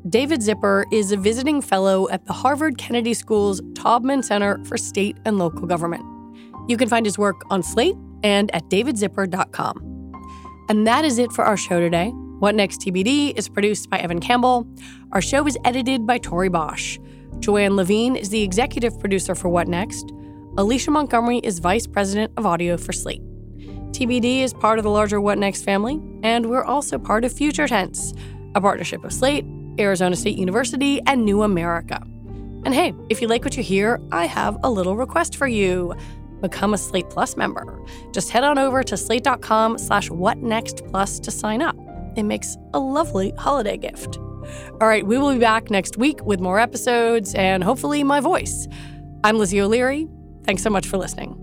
David 0.10 0.44
Zipper 0.44 0.86
is 0.92 1.13
a 1.13 1.18
visiting 1.18 1.62
fellow 1.62 2.10
at 2.10 2.26
the 2.26 2.34
Harvard 2.34 2.78
Kennedy 2.78 3.13
School's 3.13 3.62
Taubman 3.72 4.22
Center 4.22 4.62
for 4.66 4.78
State 4.78 5.16
and 5.24 5.39
Local 5.39 5.66
Government. 5.66 6.04
You 6.68 6.76
can 6.76 6.89
find 6.89 7.06
his 7.06 7.18
work 7.18 7.42
on 7.50 7.63
Slate 7.63 7.96
and 8.22 8.54
at 8.54 8.68
davidzipper.com. 8.70 10.12
And 10.68 10.86
that 10.86 11.06
is 11.06 11.20
it 11.20 11.32
for 11.32 11.46
our 11.46 11.56
show 11.56 11.80
today. 11.80 12.10
What 12.39 12.54
Next 12.54 12.82
TBD 12.82 13.38
is 13.38 13.48
produced 13.48 13.89
by 13.89 13.98
Evan 14.00 14.20
Campbell. 14.20 14.68
Our 15.13 15.22
show 15.22 15.48
is 15.48 15.58
edited 15.63 16.06
by 16.06 16.18
Tori 16.18 16.50
Bosch. 16.50 17.00
Joanne 17.39 17.78
Levine 17.78 18.18
is 18.18 18.28
the 18.28 18.42
executive 18.42 19.00
producer 19.00 19.36
for 19.36 19.48
What 19.48 19.70
Next. 19.70 20.12
Alicia 20.58 20.92
Montgomery 20.92 21.38
is 21.38 21.60
vice 21.60 21.88
president 21.88 22.34
of 22.36 22.46
audio 22.46 22.76
for 22.76 22.92
Slate. 22.92 23.22
TBD 23.92 24.42
is 24.42 24.54
part 24.54 24.80
of 24.80 24.84
the 24.84 24.92
larger 24.92 25.22
What 25.22 25.38
Next 25.38 25.63
family, 25.63 26.02
and 26.24 26.50
we're 26.50 26.66
also 26.66 27.00
part 27.00 27.24
of 27.24 27.32
Future 27.32 27.70
Tense, 27.70 28.13
a 28.54 28.60
partnership 28.60 29.06
of 29.06 29.13
Slate, 29.13 29.46
Arizona 29.80 30.16
State 30.16 30.38
University, 30.38 31.02
and 31.08 31.26
New 31.26 31.44
America. 31.44 32.02
And 32.66 32.74
hey, 32.74 32.94
if 33.10 33.22
you 33.22 33.28
like 33.28 33.44
what 33.44 33.58
you 33.58 33.64
hear, 33.64 34.00
I 34.12 34.26
have 34.26 34.58
a 34.64 34.70
little 34.70 34.96
request 34.96 35.36
for 35.36 35.48
you 35.48 35.94
become 36.44 36.74
a 36.74 36.78
Slate 36.78 37.10
Plus 37.10 37.36
member. 37.36 37.82
Just 38.12 38.30
head 38.30 38.44
on 38.44 38.60
over 38.60 38.84
to 38.84 38.98
slate.com 38.98 39.80
slash 39.80 40.10
whatnextplus 40.10 41.22
to 41.24 41.32
sign 41.32 41.62
up. 41.62 41.76
It 42.16 42.24
makes 42.24 42.58
a 42.74 42.80
lovely 42.80 43.34
holiday 43.38 43.78
gift. 43.78 44.18
All 44.82 44.88
right, 44.88 45.08
we 45.08 45.18
will 45.18 45.34
be 45.34 45.40
back 45.40 45.72
next 45.72 45.98
week 45.98 46.24
with 46.26 46.40
more 46.40 46.60
episodes 46.60 47.34
and 47.34 47.64
hopefully 47.64 48.04
my 48.04 48.20
voice. 48.20 48.68
I'm 49.24 49.40
Lizzie 49.40 49.62
O'Leary. 49.62 50.08
Thanks 50.44 50.62
so 50.62 50.70
much 50.70 50.86
for 50.86 50.98
listening. 50.98 51.43